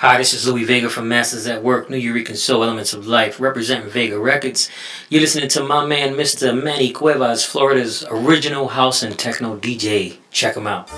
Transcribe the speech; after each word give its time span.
Hi, 0.00 0.18
this 0.18 0.34
is 0.34 0.46
Louie 0.46 0.64
Vega 0.64 0.90
from 0.90 1.08
Masters 1.08 1.46
at 1.46 1.62
Work, 1.62 1.88
Nuyorican 1.88 2.36
Soul 2.36 2.64
Elements 2.64 2.92
of 2.92 3.06
Life, 3.06 3.40
representing 3.40 3.88
Vega 3.88 4.20
Records. 4.20 4.68
You're 5.08 5.22
listening 5.22 5.48
to 5.48 5.64
my 5.64 5.86
man, 5.86 6.16
Mr. 6.16 6.52
Manny 6.62 6.92
Cuevas, 6.92 7.46
Florida's 7.46 8.04
original 8.10 8.68
house 8.68 9.02
and 9.02 9.18
techno 9.18 9.56
DJ. 9.56 10.18
Check 10.30 10.54
him 10.54 10.66
out. 10.66 10.90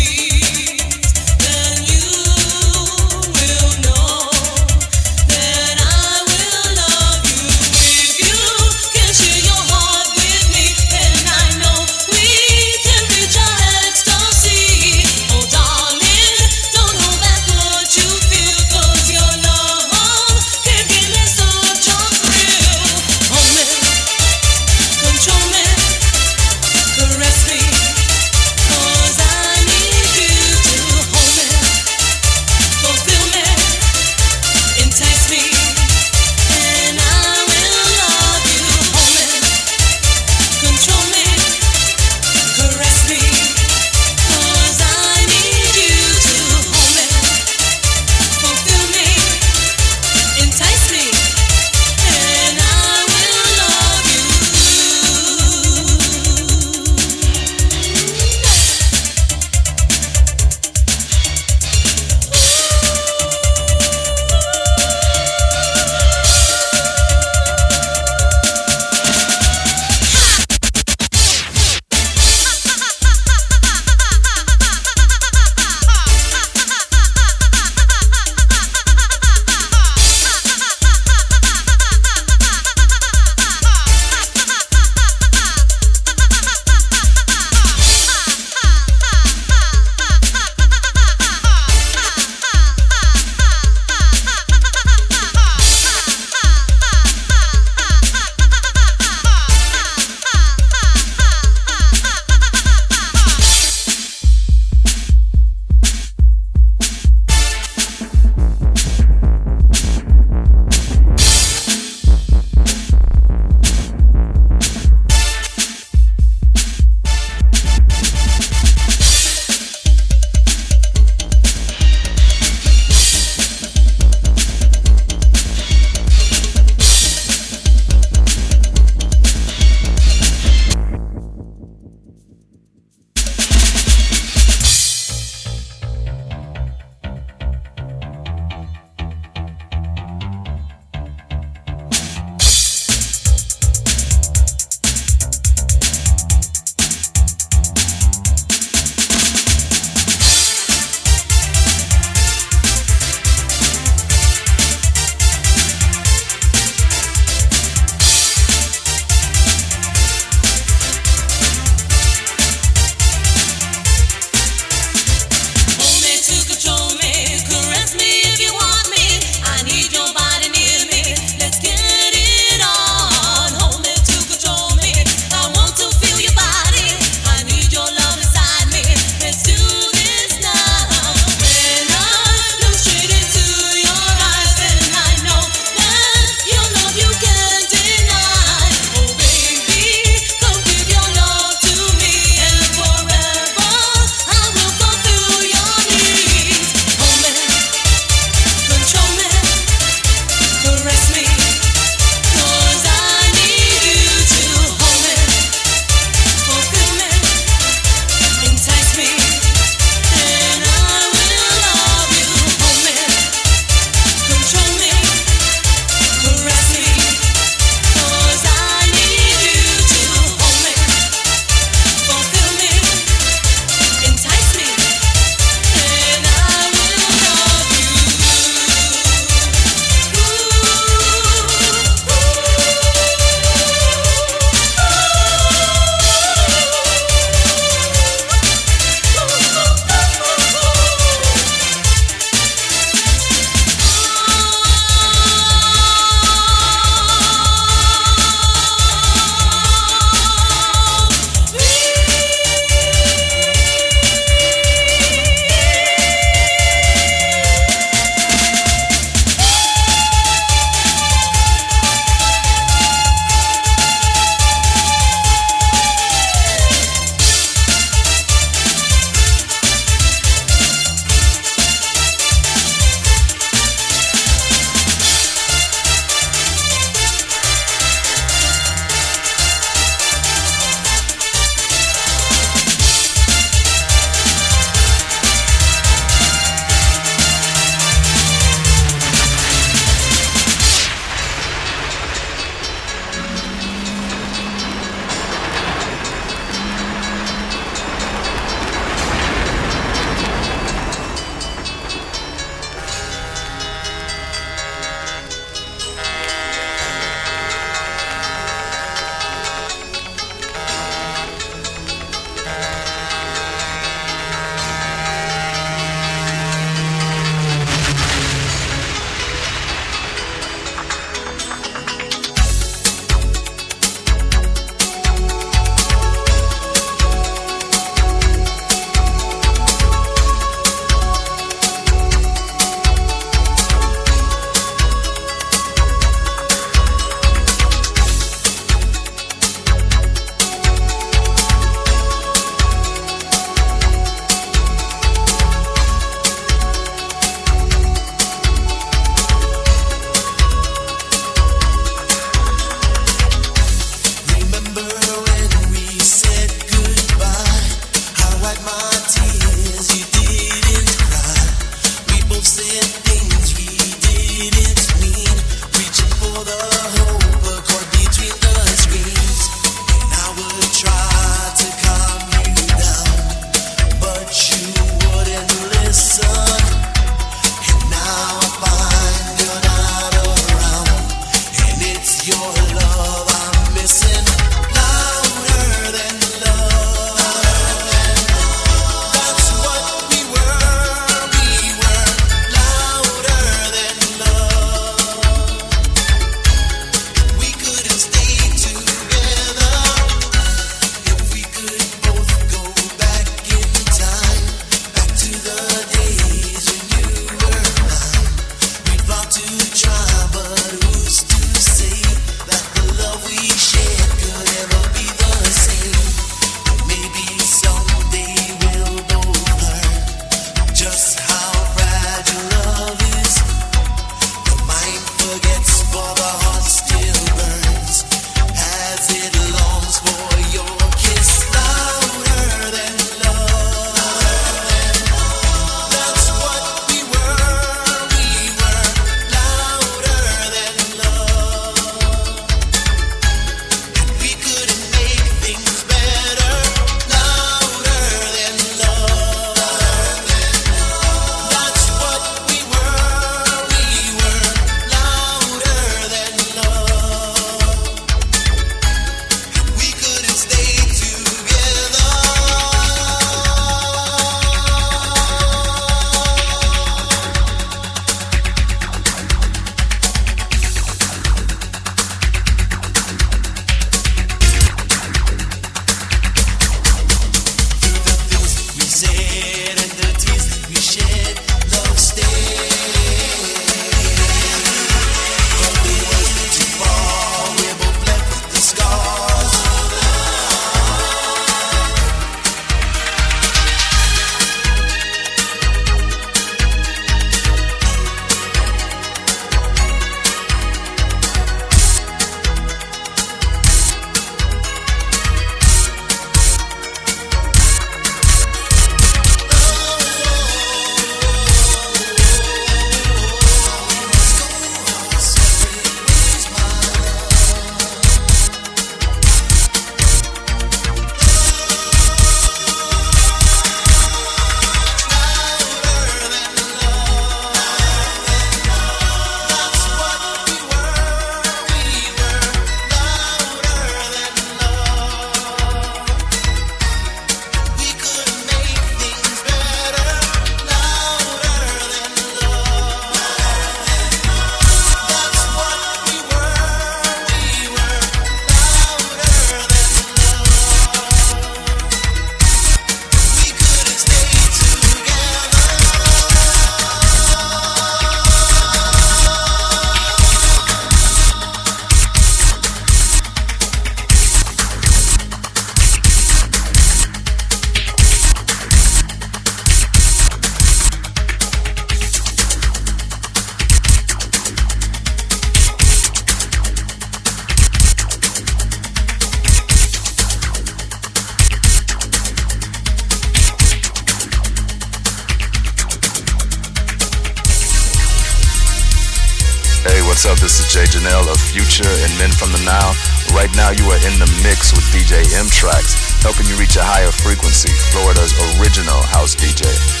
Future 591.81 592.05
and 592.05 592.17
Men 592.19 592.31
from 592.31 592.51
the 592.51 592.61
Nile. 592.63 592.93
Right 593.33 593.49
now, 593.55 593.71
you 593.71 593.85
are 593.89 593.97
in 594.05 594.19
the 594.19 594.29
mix 594.43 594.71
with 594.71 594.85
DJ 594.93 595.25
M-TRAXXX, 595.39 596.21
helping 596.21 596.45
you 596.45 596.55
reach 596.57 596.75
a 596.75 596.83
higher 596.83 597.11
frequency. 597.11 597.71
Florida's 597.91 598.33
original 598.59 599.01
house 599.01 599.35
DJ. 599.35 600.00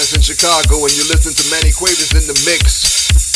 In 0.00 0.22
Chicago, 0.22 0.86
and 0.86 0.96
you 0.96 1.04
listen 1.12 1.34
to 1.34 1.50
Manny 1.50 1.72
Quavers 1.72 2.14
in 2.14 2.26
the 2.26 2.32
mix. 2.48 3.29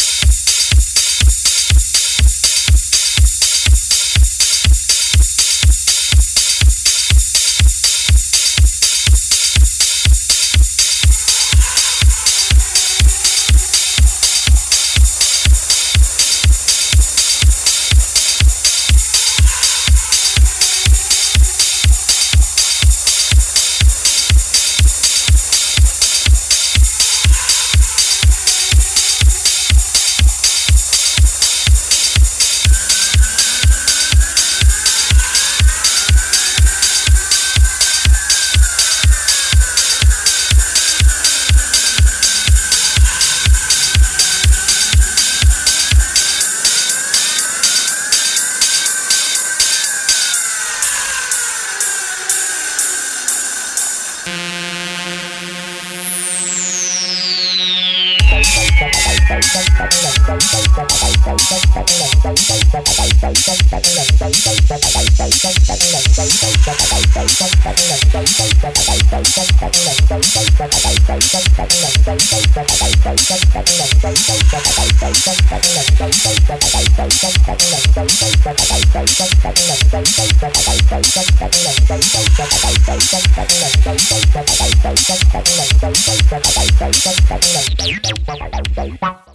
Bye. 89.05 89.35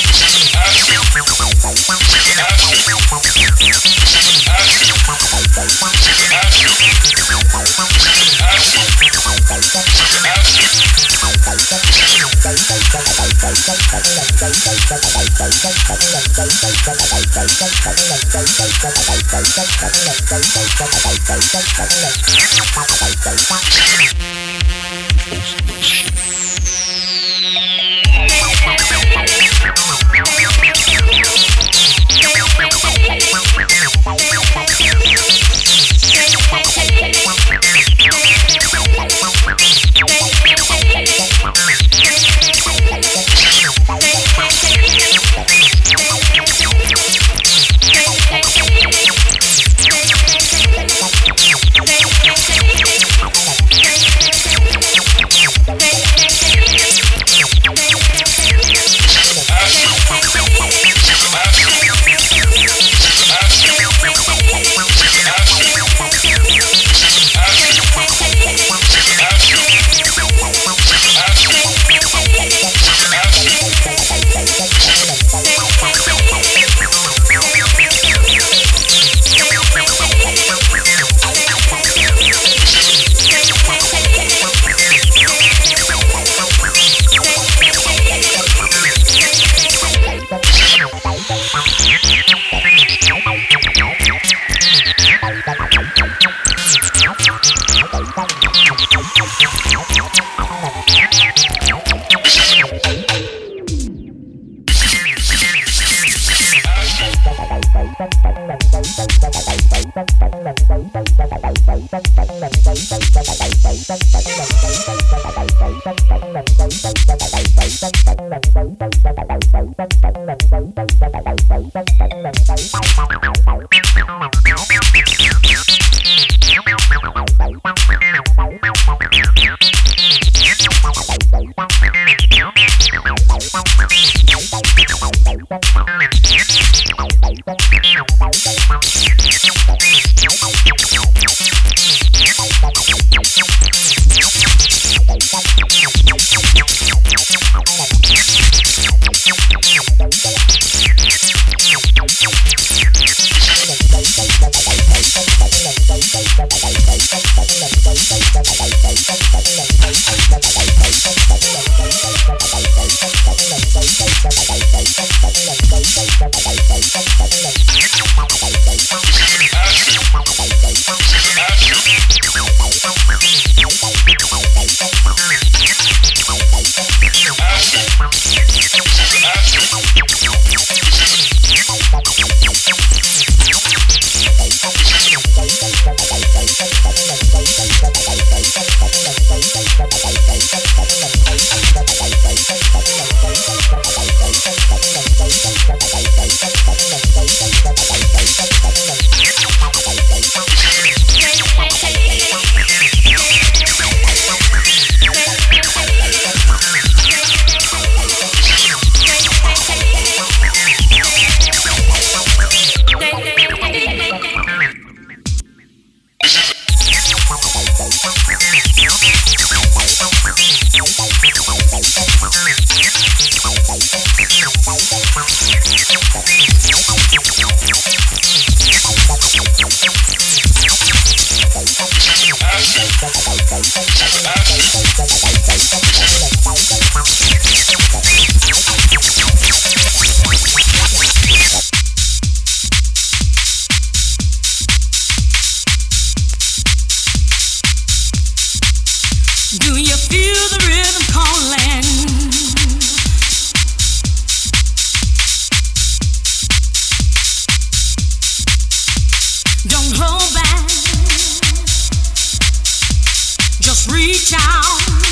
Just 263.61 263.91
reach 263.91 264.33
out. 264.33 265.10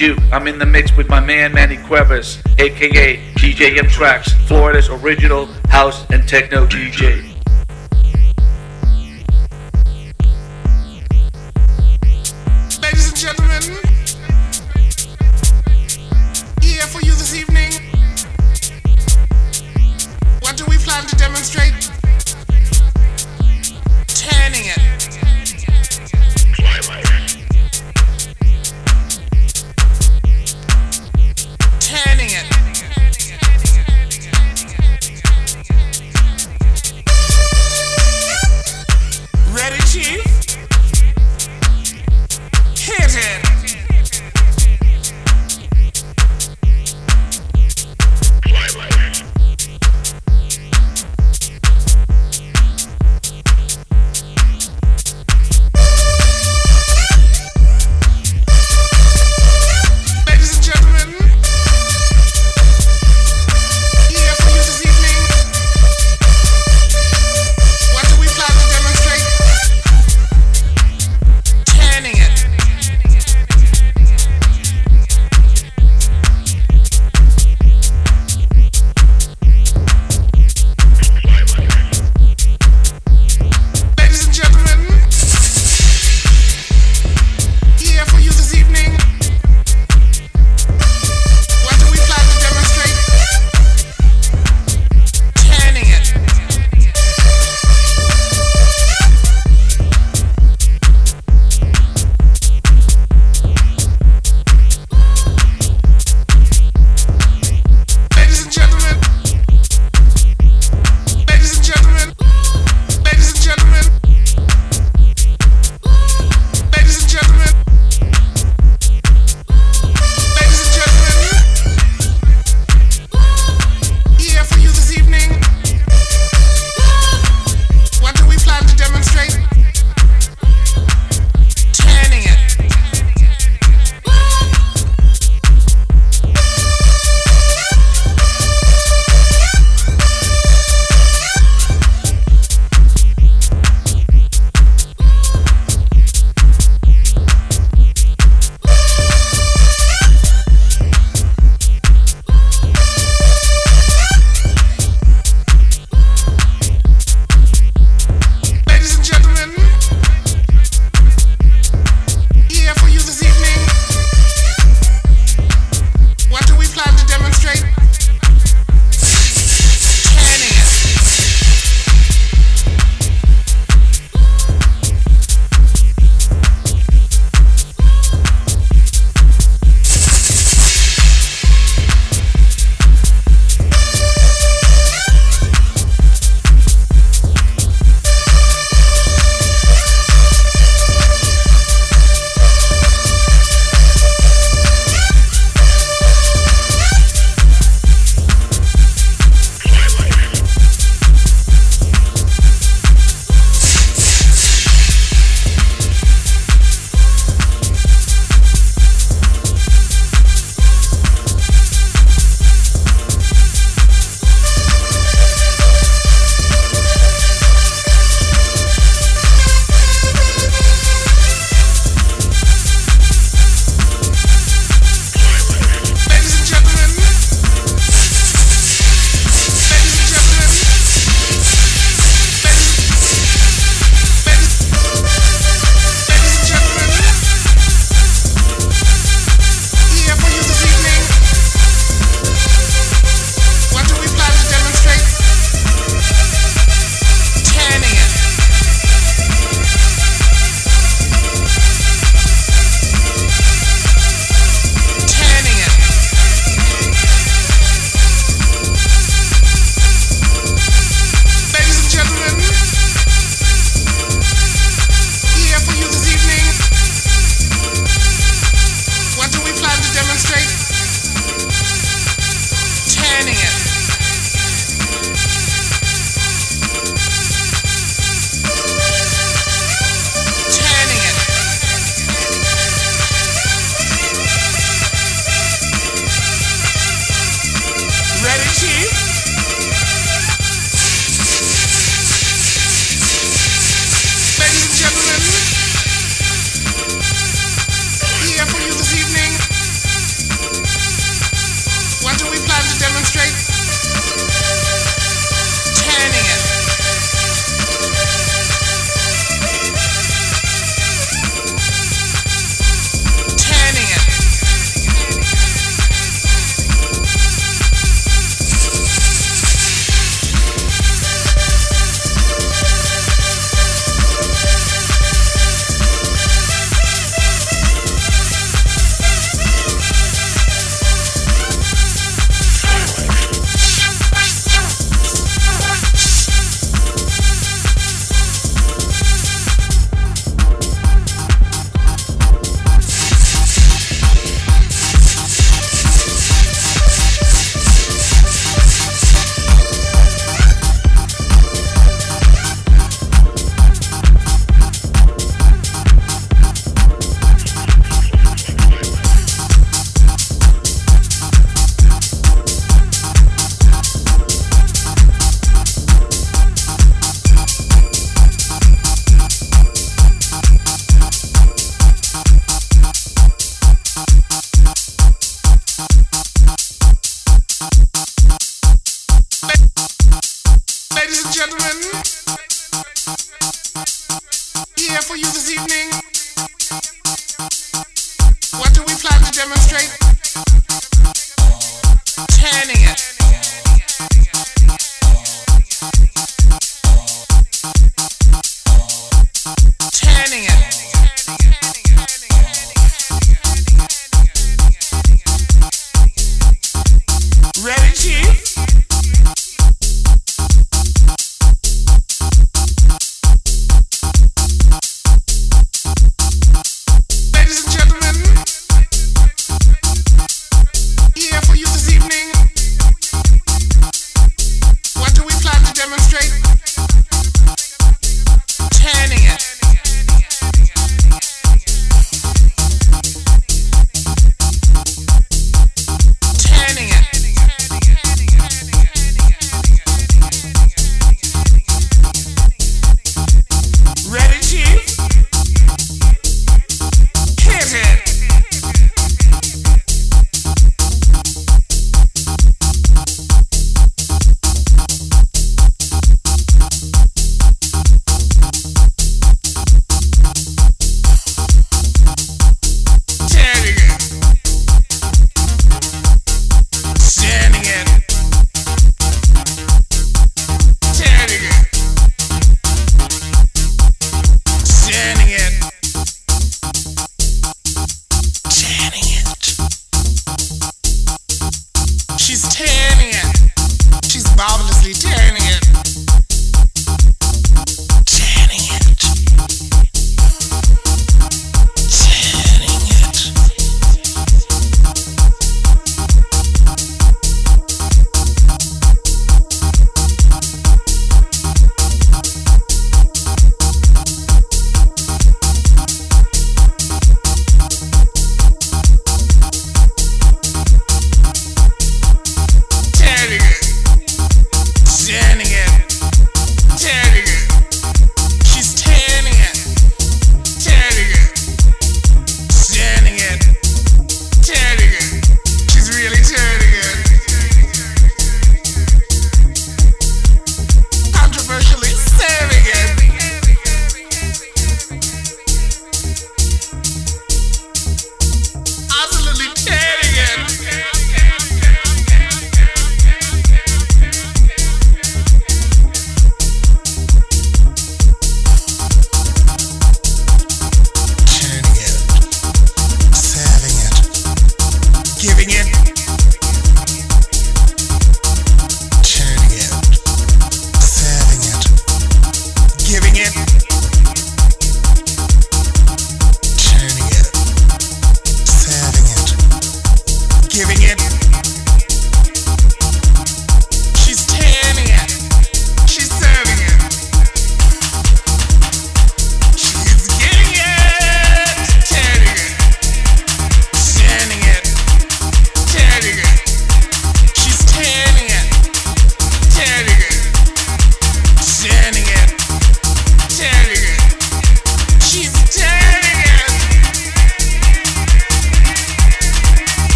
I'm 0.00 0.46
in 0.46 0.60
the 0.60 0.66
mix 0.66 0.96
with 0.96 1.08
my 1.08 1.18
man 1.18 1.52
Manny 1.52 1.76
Cuevas, 1.76 2.40
aka 2.58 3.16
DJ 3.34 3.78
M-TRAXXX, 3.78 4.46
Florida's 4.46 4.88
original 4.88 5.46
house 5.70 6.08
and 6.10 6.26
techno 6.28 6.66
DJ. 6.66 7.27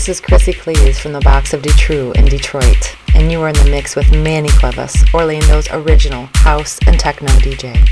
This 0.00 0.08
is 0.08 0.20
Chrissy 0.22 0.54
Cleese 0.54 0.98
from 0.98 1.12
the 1.12 1.20
box 1.20 1.52
of 1.52 1.60
Detrue 1.60 2.16
in 2.16 2.24
Detroit, 2.24 2.96
and 3.14 3.30
you 3.30 3.38
are 3.42 3.48
in 3.48 3.54
the 3.54 3.68
mix 3.70 3.94
with 3.94 4.10
Manny 4.10 4.48
Cuevas, 4.48 5.04
Orlando's 5.12 5.68
original 5.72 6.26
house 6.36 6.78
and 6.86 6.98
techno 6.98 7.28
DJ. 7.32 7.86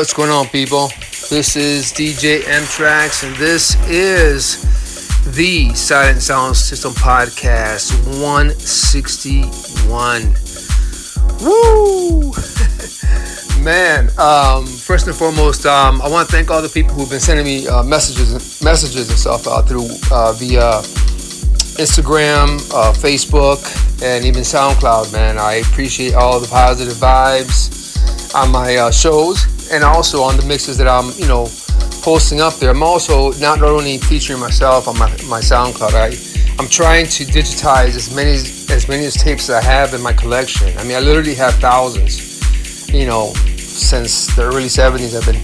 What's 0.00 0.14
going 0.14 0.30
on, 0.30 0.46
people? 0.46 0.88
This 1.28 1.56
is 1.56 1.92
DJ 1.92 2.48
M-TRAXXX, 2.48 3.28
and 3.28 3.36
this 3.36 3.76
is 3.86 4.62
the 5.36 5.74
Silent 5.74 6.22
Sound 6.22 6.56
System 6.56 6.92
Podcast 6.92 7.92
161. 8.18 10.34
Woo! 11.44 12.32
Man, 13.62 14.08
um, 14.18 14.64
first 14.64 15.06
and 15.06 15.14
foremost, 15.14 15.66
um, 15.66 16.00
I 16.00 16.08
want 16.08 16.30
to 16.30 16.34
thank 16.34 16.50
all 16.50 16.62
the 16.62 16.70
people 16.70 16.94
who've 16.94 17.10
been 17.10 17.20
sending 17.20 17.44
me 17.44 17.68
uh, 17.68 17.82
messages, 17.82 18.62
messages 18.62 19.10
and 19.10 19.18
stuff 19.18 19.46
uh, 19.46 19.60
through 19.60 19.90
uh, 20.10 20.32
via 20.32 20.80
Instagram, 21.76 22.58
uh, 22.72 22.94
Facebook, 22.94 23.60
and 24.02 24.24
even 24.24 24.44
SoundCloud. 24.44 25.12
Man, 25.12 25.36
I 25.36 25.56
appreciate 25.56 26.14
all 26.14 26.40
the 26.40 26.48
positive 26.48 26.94
vibes 26.94 28.34
on 28.34 28.50
my 28.50 28.76
uh, 28.76 28.90
shows 28.90 29.59
and 29.70 29.84
also 29.84 30.22
on 30.22 30.36
the 30.36 30.44
mixes 30.44 30.76
that 30.78 30.88
I'm, 30.88 31.12
you 31.16 31.26
know, 31.26 31.48
posting 32.02 32.40
up 32.40 32.54
there. 32.54 32.70
I'm 32.70 32.82
also 32.82 33.32
not 33.34 33.62
only 33.62 33.98
featuring 33.98 34.40
myself 34.40 34.88
on 34.88 34.98
my, 34.98 35.08
my 35.28 35.40
SoundCloud. 35.40 35.94
I 35.94 36.16
I'm 36.60 36.68
trying 36.68 37.06
to 37.06 37.24
digitize 37.24 37.96
as 37.96 38.14
many 38.14 38.32
as 38.32 38.86
many 38.86 39.06
as 39.06 39.14
tapes 39.14 39.46
that 39.46 39.62
I 39.62 39.66
have 39.66 39.94
in 39.94 40.02
my 40.02 40.12
collection. 40.12 40.76
I 40.76 40.84
mean, 40.84 40.94
I 40.94 41.00
literally 41.00 41.34
have 41.36 41.54
thousands. 41.54 42.28
You 42.92 43.06
know, 43.06 43.32
since 43.56 44.26
the 44.36 44.42
early 44.42 44.64
'70s, 44.64 45.16
I've 45.16 45.24
been 45.24 45.40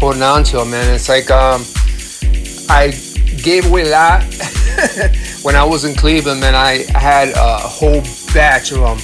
holding 0.00 0.22
on 0.22 0.42
to 0.44 0.56
them, 0.58 0.70
man. 0.72 0.92
It's 0.92 1.08
like 1.08 1.30
um, 1.30 1.62
I 2.68 2.90
gave 3.42 3.66
away 3.66 3.82
a 3.82 3.90
lot 3.90 4.24
when 5.42 5.54
I 5.54 5.62
was 5.62 5.84
in 5.84 5.94
Cleveland, 5.94 6.40
man. 6.40 6.54
I 6.54 6.84
had 6.98 7.28
a 7.36 7.58
whole 7.58 8.02
batch 8.34 8.72
of 8.72 8.78
them, 8.78 8.98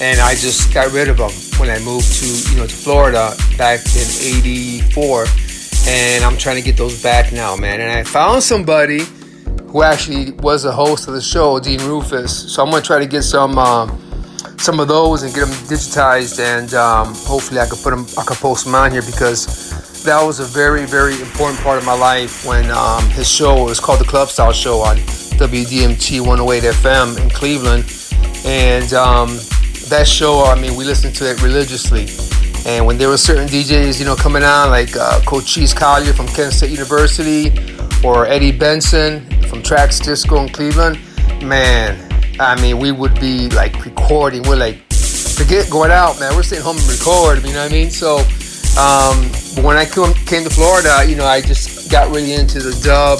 and 0.00 0.20
I 0.20 0.34
just 0.34 0.72
got 0.72 0.92
rid 0.92 1.08
of 1.08 1.16
them 1.16 1.47
when 1.58 1.70
I 1.70 1.78
moved 1.80 2.12
to 2.20 2.50
you 2.50 2.56
know 2.56 2.66
to 2.66 2.74
Florida 2.74 3.34
back 3.56 3.80
in 3.80 4.06
'84, 4.20 5.26
and 5.86 6.24
I'm 6.24 6.36
trying 6.36 6.56
to 6.56 6.62
get 6.62 6.76
those 6.76 7.02
back 7.02 7.32
now, 7.32 7.56
man. 7.56 7.80
And 7.80 7.90
I 7.90 8.02
found 8.04 8.42
somebody 8.42 9.00
who 9.68 9.82
actually 9.82 10.32
was 10.32 10.64
a 10.64 10.72
host 10.72 11.08
of 11.08 11.14
the 11.14 11.20
show, 11.20 11.58
Dean 11.60 11.80
Rufus. 11.80 12.52
So 12.52 12.62
I'm 12.62 12.70
gonna 12.70 12.82
try 12.82 12.98
to 12.98 13.06
get 13.06 13.22
some 13.22 13.58
uh, 13.58 13.86
some 14.58 14.80
of 14.80 14.88
those 14.88 15.22
and 15.22 15.34
get 15.34 15.40
them 15.40 15.54
digitized, 15.68 16.40
and 16.40 16.72
um, 16.74 17.14
hopefully 17.14 17.60
I 17.60 17.66
could 17.66 17.78
put 17.78 17.90
them, 17.90 18.06
I 18.18 18.24
could 18.24 18.38
post 18.38 18.64
them 18.64 18.74
on 18.74 18.90
here 18.90 19.02
because 19.02 20.02
that 20.04 20.22
was 20.22 20.40
a 20.40 20.44
very 20.44 20.86
very 20.86 21.20
important 21.20 21.60
part 21.60 21.78
of 21.78 21.84
my 21.84 21.94
life 21.94 22.46
when 22.46 22.70
um, 22.70 23.04
his 23.10 23.28
show 23.28 23.64
was 23.64 23.80
called 23.80 24.00
the 24.00 24.04
Club 24.04 24.28
Style 24.28 24.52
Show 24.52 24.78
on 24.78 24.96
WDMT 25.38 26.20
108 26.20 26.62
FM 26.62 27.20
in 27.22 27.30
Cleveland, 27.30 27.84
and 28.44 28.92
um, 28.94 29.38
that 29.88 30.06
show, 30.06 30.44
I 30.44 30.60
mean, 30.60 30.76
we 30.76 30.84
listened 30.84 31.14
to 31.16 31.30
it 31.30 31.42
religiously. 31.42 32.06
And 32.66 32.86
when 32.86 32.98
there 32.98 33.08
were 33.08 33.16
certain 33.16 33.46
DJs, 33.46 33.98
you 33.98 34.04
know, 34.04 34.16
coming 34.16 34.42
on, 34.42 34.70
like 34.70 34.96
uh, 34.96 35.20
Coach 35.24 35.46
Cheese 35.46 35.72
Collier 35.72 36.12
from 36.12 36.26
Kent 36.28 36.52
State 36.52 36.70
University, 36.70 37.52
or 38.04 38.26
Eddie 38.26 38.52
Benson 38.52 39.24
from 39.48 39.62
Trax 39.62 40.02
Disco 40.02 40.42
in 40.42 40.48
Cleveland, 40.48 40.98
man, 41.42 41.96
I 42.40 42.60
mean, 42.60 42.78
we 42.78 42.92
would 42.92 43.18
be 43.20 43.48
like 43.50 43.84
recording. 43.84 44.42
We're 44.42 44.56
like, 44.56 44.76
forget 44.92 45.70
going 45.70 45.90
out, 45.90 46.20
man. 46.20 46.34
We're 46.36 46.42
staying 46.42 46.62
home 46.62 46.76
and 46.76 46.88
record. 46.88 47.44
You 47.44 47.54
know 47.54 47.62
what 47.62 47.70
I 47.70 47.74
mean? 47.74 47.90
So, 47.90 48.18
um, 48.78 49.16
when 49.64 49.76
I 49.76 49.86
came 49.86 50.44
to 50.44 50.50
Florida, 50.50 51.04
you 51.08 51.16
know, 51.16 51.24
I 51.24 51.40
just 51.40 51.90
got 51.90 52.08
really 52.10 52.34
into 52.34 52.60
the 52.60 52.78
dub, 52.84 53.18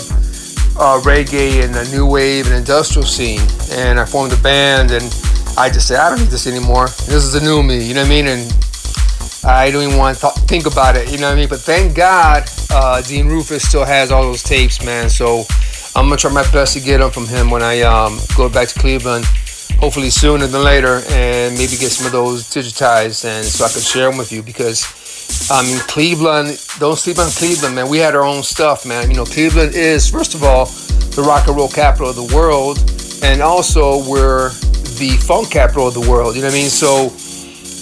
uh, 0.79 1.01
reggae, 1.01 1.65
and 1.65 1.75
the 1.75 1.89
new 1.91 2.07
wave 2.07 2.47
and 2.47 2.55
industrial 2.55 3.07
scene, 3.07 3.41
and 3.73 3.99
I 3.99 4.05
formed 4.05 4.33
a 4.33 4.37
band 4.37 4.91
and 4.91 5.05
I 5.59 5.69
just 5.71 5.89
said, 5.89 5.99
I 5.99 6.09
don't 6.09 6.21
need 6.21 6.29
this 6.29 6.47
anymore. 6.47 6.87
This 6.87 7.25
is 7.25 7.35
a 7.35 7.43
new 7.43 7.65
me, 7.65 7.83
you 7.83 7.93
know 7.93 8.03
what 8.03 8.07
I 8.07 8.11
mean? 8.11 8.29
And 8.29 8.47
I 9.45 9.73
don't 9.73 9.83
even 9.83 9.99
want 9.99 10.17
to 10.19 10.31
th- 10.31 10.47
think 10.47 10.67
about 10.67 10.95
it, 10.95 11.11
you 11.11 11.19
know 11.19 11.27
what 11.27 11.33
I 11.33 11.41
mean? 11.41 11.49
But 11.49 11.59
thank 11.59 11.97
God 11.97 12.49
uh, 12.71 13.03
Dean 13.03 13.27
Rufus 13.27 13.67
still 13.67 13.85
has 13.85 14.13
all 14.13 14.23
those 14.23 14.45
tapes, 14.45 14.85
man. 14.87 15.11
So 15.11 15.43
I'm 15.97 16.07
going 16.07 16.17
to 16.17 16.23
try 16.23 16.31
my 16.31 16.49
best 16.53 16.75
to 16.75 16.81
get 16.81 16.99
them 16.99 17.11
from 17.11 17.27
him 17.27 17.51
when 17.51 17.65
I 17.65 17.81
um, 17.81 18.21
go 18.37 18.49
back 18.49 18.69
to 18.69 18.79
Cleveland, 18.79 19.25
hopefully 19.81 20.11
sooner 20.11 20.47
than 20.47 20.63
later, 20.63 21.03
and 21.09 21.55
maybe 21.55 21.75
get 21.75 21.91
some 21.91 22.07
of 22.07 22.13
those 22.13 22.45
digitized 22.45 23.25
and 23.25 23.45
so 23.45 23.65
I 23.65 23.69
can 23.69 23.83
share 23.83 24.09
them 24.09 24.17
with 24.17 24.31
you 24.31 24.43
because. 24.45 24.87
I 25.51 25.63
mean, 25.63 25.79
Cleveland, 25.81 26.59
don't 26.79 26.97
sleep 26.97 27.19
on 27.19 27.29
Cleveland, 27.29 27.75
man. 27.75 27.91
We 27.91 27.99
had 27.99 28.15
our 28.15 28.25
own 28.25 28.43
stuff, 28.43 28.87
man. 28.87 29.11
You 29.11 29.17
know, 29.17 29.27
Cleveland 29.27 29.75
is, 29.75 30.09
first 30.09 30.35
of 30.35 30.43
all, 30.43 30.65
the 30.65 31.23
rock 31.23 31.49
and 31.49 31.57
roll 31.57 31.69
capital 31.69 32.09
of 32.09 32.17
the 32.17 32.35
world, 32.35 32.79
and 33.23 33.43
also 33.43 34.09
we're 34.09 34.53
the 34.99 35.11
funk 35.27 35.51
capital 35.51 35.89
of 35.89 35.95
the 35.95 36.01
world. 36.11 36.35
You 36.35 36.43
know 36.43 36.49
what 36.49 36.55
I 36.55 36.59
mean? 36.59 36.69
So, 36.69 37.13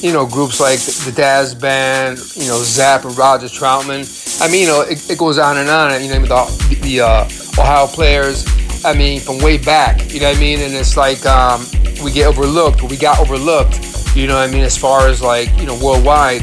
you 0.06 0.12
know, 0.12 0.26
groups 0.26 0.60
like 0.60 0.78
the 0.78 1.12
Dazz 1.16 1.54
Band, 1.54 2.18
you 2.34 2.46
know, 2.46 2.58
Zapp 2.58 3.04
and 3.04 3.16
Roger 3.16 3.46
Troutman. 3.46 4.04
I 4.40 4.50
mean, 4.50 4.62
you 4.62 4.66
know, 4.66 4.82
it, 4.82 5.10
it 5.10 5.18
goes 5.18 5.38
on 5.38 5.56
and 5.56 5.68
on. 5.68 6.02
You 6.02 6.10
know, 6.10 6.20
the, 6.20 6.78
the 6.82 7.00
uh, 7.00 7.24
Ohio 7.58 7.86
players. 7.86 8.44
I 8.84 8.92
mean, 8.92 9.20
from 9.20 9.38
way 9.38 9.56
back. 9.56 10.12
You 10.12 10.20
know 10.20 10.28
what 10.28 10.36
I 10.36 10.40
mean? 10.40 10.60
And 10.60 10.74
it's 10.74 10.96
like 10.96 11.24
um, 11.24 11.64
we 12.04 12.12
get 12.12 12.26
overlooked. 12.26 12.82
We 12.82 12.96
got 12.96 13.18
overlooked. 13.18 13.80
You 14.14 14.26
know 14.26 14.34
what 14.34 14.48
I 14.48 14.52
mean? 14.52 14.62
As 14.62 14.76
far 14.76 15.08
as 15.08 15.22
like 15.22 15.48
you 15.58 15.66
know, 15.66 15.78
worldwide. 15.82 16.42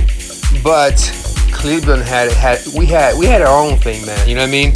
But 0.64 0.98
Cleveland 1.52 2.04
had 2.04 2.32
had 2.32 2.60
we 2.76 2.86
had 2.88 3.18
we 3.18 3.28
had 3.28 3.42
our 3.42 3.64
own 3.64 3.78
thing, 3.78 4.06
man. 4.06 4.28
You 4.28 4.36
know 4.36 4.42
what 4.42 4.50
I 4.50 4.52
mean? 4.52 4.74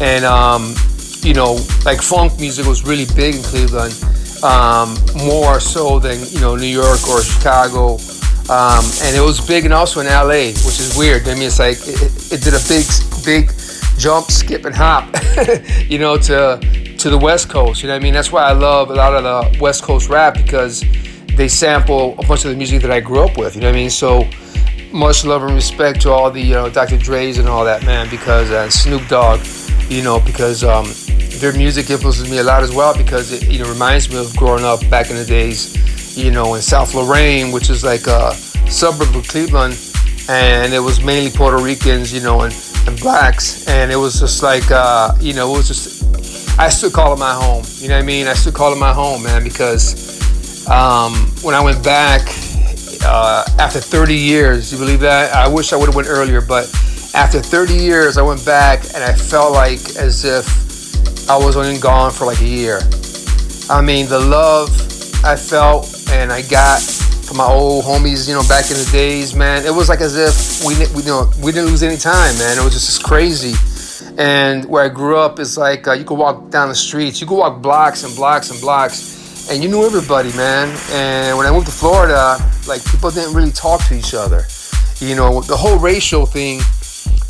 And 0.00 0.24
um, 0.24 0.74
you 1.22 1.34
know, 1.34 1.54
like 1.84 2.02
funk 2.02 2.38
music 2.40 2.66
was 2.66 2.84
really 2.84 3.06
big 3.14 3.36
in 3.36 3.42
Cleveland 3.42 3.94
um, 4.42 4.96
more 5.16 5.60
so 5.60 5.98
than 5.98 6.18
you 6.28 6.40
know 6.40 6.56
New 6.56 6.66
York 6.66 7.06
or 7.08 7.22
Chicago. 7.22 7.98
Um, 8.48 8.84
and 9.02 9.16
it 9.16 9.20
was 9.20 9.44
big 9.44 9.64
and 9.64 9.74
also 9.74 10.00
in 10.00 10.06
LA, 10.06 10.54
which 10.64 10.78
is 10.78 10.94
weird. 10.96 11.26
I 11.26 11.34
mean, 11.34 11.44
it's 11.44 11.58
like 11.58 11.78
it, 11.78 12.32
it 12.32 12.42
did 12.42 12.54
a 12.54 12.62
big, 12.68 12.86
big 13.24 13.50
jump, 13.98 14.30
skip, 14.30 14.64
and 14.64 14.74
hop, 14.74 15.12
you 15.88 15.98
know, 15.98 16.16
to 16.16 16.60
to 16.98 17.10
the 17.10 17.18
West 17.18 17.48
Coast. 17.48 17.82
You 17.82 17.88
know 17.88 17.94
what 17.94 18.02
I 18.02 18.04
mean? 18.04 18.14
That's 18.14 18.30
why 18.30 18.44
I 18.44 18.52
love 18.52 18.90
a 18.90 18.94
lot 18.94 19.14
of 19.14 19.24
the 19.24 19.58
West 19.60 19.82
Coast 19.82 20.08
rap 20.08 20.34
because 20.34 20.84
they 21.36 21.48
sample 21.48 22.14
a 22.18 22.26
bunch 22.26 22.44
of 22.44 22.50
the 22.50 22.56
music 22.56 22.82
that 22.82 22.90
I 22.90 23.00
grew 23.00 23.20
up 23.20 23.36
with. 23.36 23.54
You 23.54 23.62
know 23.62 23.68
what 23.68 23.76
I 23.76 23.78
mean? 23.78 23.90
So 23.90 24.28
much 24.92 25.24
love 25.24 25.42
and 25.42 25.54
respect 25.54 26.00
to 26.02 26.10
all 26.10 26.30
the 26.30 26.40
you 26.40 26.54
know 26.54 26.70
Dr. 26.70 26.96
Dre's 26.96 27.38
and 27.38 27.48
all 27.48 27.64
that 27.64 27.84
man 27.84 28.08
because 28.10 28.50
uh, 28.50 28.70
Snoop 28.70 29.06
Dogg, 29.08 29.40
you 29.88 30.02
know, 30.02 30.20
because 30.20 30.64
um, 30.64 30.86
their 31.40 31.52
music 31.52 31.90
influences 31.90 32.30
me 32.30 32.38
a 32.38 32.42
lot 32.42 32.62
as 32.62 32.74
well 32.74 32.96
because 32.96 33.32
it 33.32 33.48
you 33.48 33.58
know 33.58 33.68
reminds 33.68 34.10
me 34.10 34.16
of 34.16 34.34
growing 34.36 34.64
up 34.64 34.80
back 34.90 35.10
in 35.10 35.16
the 35.16 35.24
days, 35.24 36.16
you 36.16 36.30
know, 36.30 36.54
in 36.54 36.62
South 36.62 36.94
Lorain, 36.94 37.52
which 37.52 37.70
is 37.70 37.84
like 37.84 38.06
a 38.06 38.34
suburb 38.68 39.14
of 39.14 39.28
Cleveland, 39.28 39.78
and 40.28 40.72
it 40.72 40.80
was 40.80 41.02
mainly 41.02 41.30
Puerto 41.30 41.62
Ricans, 41.62 42.12
you 42.12 42.20
know, 42.20 42.42
and, 42.42 42.54
and 42.86 42.98
blacks, 43.00 43.66
and 43.68 43.92
it 43.92 43.96
was 43.96 44.20
just 44.20 44.42
like 44.42 44.70
uh, 44.70 45.14
you 45.20 45.34
know, 45.34 45.54
it 45.54 45.56
was 45.58 45.68
just 45.68 46.58
I 46.58 46.70
still 46.70 46.90
call 46.90 47.12
it 47.12 47.18
my 47.18 47.34
home. 47.34 47.64
You 47.76 47.88
know 47.88 47.96
what 47.96 48.02
I 48.02 48.06
mean? 48.06 48.26
I 48.26 48.32
still 48.32 48.52
call 48.52 48.72
it 48.72 48.78
my 48.78 48.92
home, 48.92 49.22
man, 49.22 49.44
because 49.44 50.66
um, 50.68 51.12
when 51.42 51.54
I 51.54 51.60
went 51.62 51.84
back 51.84 52.22
uh, 53.04 53.44
after 53.58 53.78
30 53.78 54.14
years, 54.14 54.72
you 54.72 54.78
believe 54.78 55.00
that? 55.00 55.34
I 55.34 55.48
wish 55.48 55.72
I 55.72 55.76
would 55.76 55.86
have 55.86 55.94
went 55.94 56.08
earlier, 56.08 56.40
but 56.40 56.66
after 57.16 57.40
30 57.40 57.74
years, 57.74 58.18
I 58.18 58.22
went 58.22 58.44
back 58.44 58.84
and 58.94 59.02
I 59.02 59.14
felt 59.14 59.54
like 59.54 59.80
as 59.96 60.26
if 60.26 61.30
I 61.30 61.36
was 61.36 61.56
only 61.56 61.78
gone 61.78 62.12
for 62.12 62.26
like 62.26 62.42
a 62.42 62.46
year. 62.46 62.78
I 63.70 63.80
mean, 63.80 64.06
the 64.06 64.20
love 64.20 64.68
I 65.24 65.34
felt 65.34 66.10
and 66.10 66.30
I 66.30 66.42
got 66.42 66.82
from 66.82 67.38
my 67.38 67.46
old 67.46 67.86
homies, 67.86 68.28
you 68.28 68.34
know, 68.34 68.46
back 68.46 68.70
in 68.70 68.76
the 68.76 68.88
days, 68.92 69.34
man, 69.34 69.64
it 69.64 69.74
was 69.74 69.88
like 69.88 70.02
as 70.02 70.14
if 70.14 70.62
we, 70.68 70.76
we 70.94 71.04
you 71.04 71.08
know, 71.08 71.30
we 71.42 71.52
didn't 71.52 71.70
lose 71.70 71.82
any 71.82 71.96
time, 71.96 72.36
man. 72.36 72.58
It 72.58 72.62
was 72.62 72.74
just 72.74 73.02
crazy. 73.02 73.54
And 74.18 74.66
where 74.66 74.84
I 74.84 74.90
grew 74.90 75.16
up 75.16 75.40
is 75.40 75.56
like 75.56 75.88
uh, 75.88 75.92
you 75.92 76.04
could 76.04 76.18
walk 76.18 76.50
down 76.50 76.68
the 76.68 76.74
streets, 76.74 77.18
you 77.18 77.26
could 77.26 77.38
walk 77.38 77.62
blocks 77.62 78.04
and 78.04 78.14
blocks 78.14 78.50
and 78.50 78.60
blocks, 78.60 79.50
and 79.50 79.62
you 79.62 79.70
knew 79.70 79.86
everybody, 79.86 80.34
man. 80.34 80.68
And 80.90 81.38
when 81.38 81.46
I 81.46 81.50
moved 81.50 81.66
to 81.66 81.72
Florida, 81.72 82.36
like 82.68 82.84
people 82.84 83.10
didn't 83.10 83.34
really 83.34 83.52
talk 83.52 83.82
to 83.88 83.94
each 83.94 84.12
other. 84.12 84.44
You 84.98 85.14
know, 85.16 85.40
the 85.40 85.56
whole 85.56 85.78
racial 85.78 86.26
thing 86.26 86.60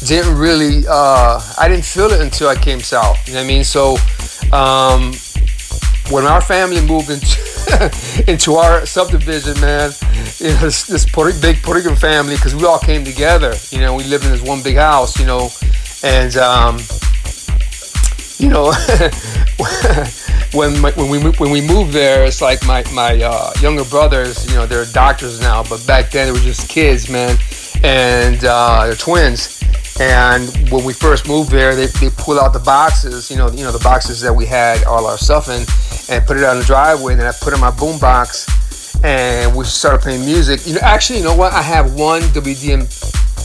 didn't 0.05 0.37
really, 0.37 0.85
uh, 0.89 1.41
I 1.59 1.69
didn't 1.69 1.85
feel 1.85 2.11
it 2.11 2.21
until 2.21 2.49
I 2.49 2.55
came 2.55 2.81
south. 2.81 3.27
You 3.27 3.35
know 3.35 3.41
what 3.41 3.45
I 3.45 3.49
mean? 3.49 3.65
So 3.65 3.97
um, 4.53 5.13
when 6.11 6.25
our 6.25 6.41
family 6.41 6.81
moved 6.81 7.11
into, 7.11 8.25
into 8.31 8.55
our 8.55 8.87
subdivision, 8.87 9.61
man, 9.61 9.91
you 10.39 10.49
know, 10.49 10.61
this, 10.61 10.87
this 10.87 11.09
Puerto, 11.09 11.39
big 11.41 11.63
Puerto 11.63 11.81
Rican 11.81 11.97
family, 11.97 12.37
because 12.37 12.55
we 12.55 12.65
all 12.65 12.79
came 12.79 13.05
together. 13.05 13.55
You 13.71 13.81
know, 13.81 13.95
we 13.95 14.05
lived 14.05 14.25
in 14.25 14.31
this 14.31 14.43
one 14.43 14.63
big 14.63 14.77
house, 14.77 15.19
you 15.19 15.27
know, 15.27 15.49
and, 16.03 16.37
um, 16.37 16.79
you 18.39 18.51
know, 18.51 18.73
when 20.53 20.79
my, 20.81 20.91
when 20.93 21.11
we 21.11 21.19
when 21.19 21.51
we 21.51 21.61
moved 21.61 21.93
there, 21.93 22.25
it's 22.27 22.43
like 22.43 22.65
my 22.67 22.85
my 22.93 23.21
uh, 23.23 23.51
younger 23.61 23.85
brothers, 23.85 24.47
you 24.49 24.55
know, 24.55 24.67
they're 24.67 24.85
doctors 24.87 25.41
now, 25.41 25.63
but 25.63 25.85
back 25.87 26.11
then 26.11 26.27
they 26.27 26.33
were 26.33 26.45
just 26.45 26.69
kids, 26.69 27.09
man, 27.09 27.39
and 27.83 28.45
uh, 28.45 28.85
they're 28.87 28.95
twins. 28.95 29.56
And 29.99 30.71
when 30.71 30.85
we 30.85 30.93
first 30.93 31.27
moved 31.27 31.51
there, 31.51 31.75
they, 31.75 31.87
they 31.87 32.11
pulled 32.11 32.39
out 32.39 32.53
the 32.53 32.61
boxes, 32.61 33.31
you 33.31 33.37
know, 33.37 33.51
you 33.51 33.65
know 33.65 33.73
the 33.73 33.83
boxes 33.83 34.21
that 34.21 34.35
we 34.35 34.45
had 34.45 34.85
all 34.85 35.07
our 35.07 35.17
stuff 35.17 35.49
in, 35.49 35.65
and 36.15 36.27
put 36.27 36.37
it 36.37 36.45
on 36.45 36.59
the 36.59 36.65
driveway. 36.65 37.13
And 37.13 37.23
then 37.23 37.29
I 37.29 37.33
put 37.33 37.55
in 37.55 37.61
my 37.61 37.71
boom 37.71 37.99
box, 37.99 38.47
and 39.03 39.57
we 39.57 39.65
started 39.65 40.03
playing 40.03 40.27
music. 40.27 40.67
You 40.67 40.75
know, 40.75 40.81
actually, 40.83 41.21
you 41.21 41.25
know 41.25 41.37
what? 41.37 41.55
I 41.55 41.63
have 41.63 41.95
one 41.95 42.21
WDM 42.23 42.85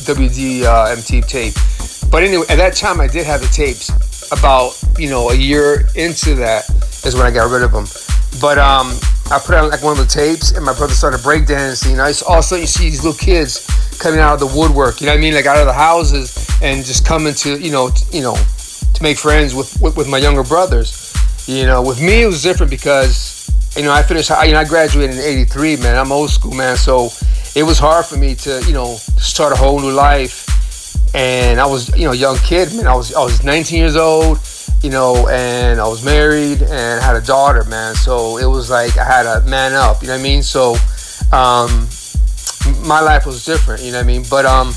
WD 0.03 0.63
uh, 0.63 0.95
tape, 1.27 1.53
but 2.11 2.23
anyway, 2.23 2.45
at 2.49 2.57
that 2.57 2.75
time 2.75 2.99
I 2.99 3.07
did 3.07 3.25
have 3.25 3.41
the 3.41 3.47
tapes. 3.47 3.91
About 4.33 4.81
you 4.97 5.09
know 5.09 5.29
a 5.29 5.35
year 5.35 5.89
into 5.93 6.35
that 6.35 6.63
is 7.03 7.15
when 7.15 7.25
I 7.25 7.31
got 7.31 7.51
rid 7.51 7.63
of 7.63 7.73
them. 7.73 7.83
But 8.39 8.57
um, 8.57 8.93
I 9.31 9.39
put 9.39 9.55
on 9.55 9.69
like 9.69 9.83
one 9.83 9.97
of 9.97 9.99
the 9.99 10.11
tapes, 10.11 10.51
and 10.51 10.65
my 10.65 10.73
brother 10.73 10.93
started 10.93 11.19
breakdancing. 11.19 11.99
I 11.99 12.13
all 12.27 12.39
of 12.39 12.39
a 12.39 12.43
sudden 12.43 12.61
you 12.61 12.67
see 12.67 12.89
these 12.89 13.03
little 13.03 13.17
kids 13.17 13.67
coming 13.99 14.19
out 14.19 14.33
of 14.33 14.39
the 14.39 14.57
woodwork. 14.57 15.01
You 15.01 15.07
know 15.07 15.13
what 15.13 15.19
I 15.19 15.21
mean? 15.21 15.33
Like 15.33 15.45
out 15.45 15.57
of 15.57 15.65
the 15.65 15.73
houses 15.73 16.47
and 16.61 16.85
just 16.85 17.05
coming 17.05 17.33
to 17.35 17.59
you 17.59 17.71
know 17.71 17.89
t- 17.89 18.17
you 18.17 18.23
know 18.23 18.35
to 18.93 19.03
make 19.03 19.17
friends 19.17 19.53
with, 19.53 19.79
with 19.81 19.97
with 19.97 20.09
my 20.09 20.17
younger 20.17 20.43
brothers. 20.43 21.13
You 21.47 21.65
know, 21.65 21.81
with 21.81 22.01
me 22.01 22.23
it 22.23 22.27
was 22.27 22.43
different 22.43 22.69
because 22.69 23.49
you 23.75 23.83
know 23.83 23.91
I 23.91 24.03
finished. 24.03 24.29
You 24.29 24.53
know, 24.53 24.59
I 24.59 24.65
graduated 24.65 25.17
in 25.17 25.21
'83, 25.21 25.77
man. 25.77 25.97
I'm 25.97 26.11
old 26.11 26.29
school, 26.29 26.53
man. 26.53 26.77
So 26.77 27.09
it 27.55 27.63
was 27.63 27.79
hard 27.79 28.05
for 28.05 28.17
me 28.17 28.35
to 28.35 28.63
you 28.65 28.73
know 28.73 28.95
start 29.17 29.53
a 29.53 29.55
whole 29.55 29.79
new 29.79 29.91
life. 29.91 30.47
And 31.13 31.59
I 31.59 31.65
was 31.65 31.95
you 31.97 32.05
know 32.05 32.11
a 32.11 32.15
young 32.15 32.37
kid, 32.37 32.73
man. 32.75 32.87
I 32.87 32.95
was 32.95 33.13
I 33.13 33.23
was 33.23 33.43
19 33.43 33.77
years 33.77 33.95
old 33.95 34.39
you 34.81 34.89
know, 34.89 35.27
and 35.27 35.79
I 35.79 35.87
was 35.87 36.03
married 36.03 36.61
and 36.61 37.01
had 37.01 37.15
a 37.15 37.21
daughter, 37.21 37.63
man. 37.65 37.95
So 37.95 38.37
it 38.37 38.45
was 38.45 38.69
like 38.69 38.97
I 38.97 39.03
had 39.03 39.23
to 39.23 39.47
man 39.47 39.73
up, 39.73 40.01
you 40.01 40.07
know 40.07 40.15
what 40.15 40.19
I 40.19 40.23
mean? 40.23 40.41
So 40.41 40.75
um, 41.31 41.87
my 42.85 42.99
life 42.99 43.25
was 43.25 43.45
different, 43.45 43.83
you 43.83 43.91
know 43.91 43.99
what 43.99 44.05
I 44.05 44.07
mean? 44.07 44.23
But 44.29 44.45
um, 44.45 44.69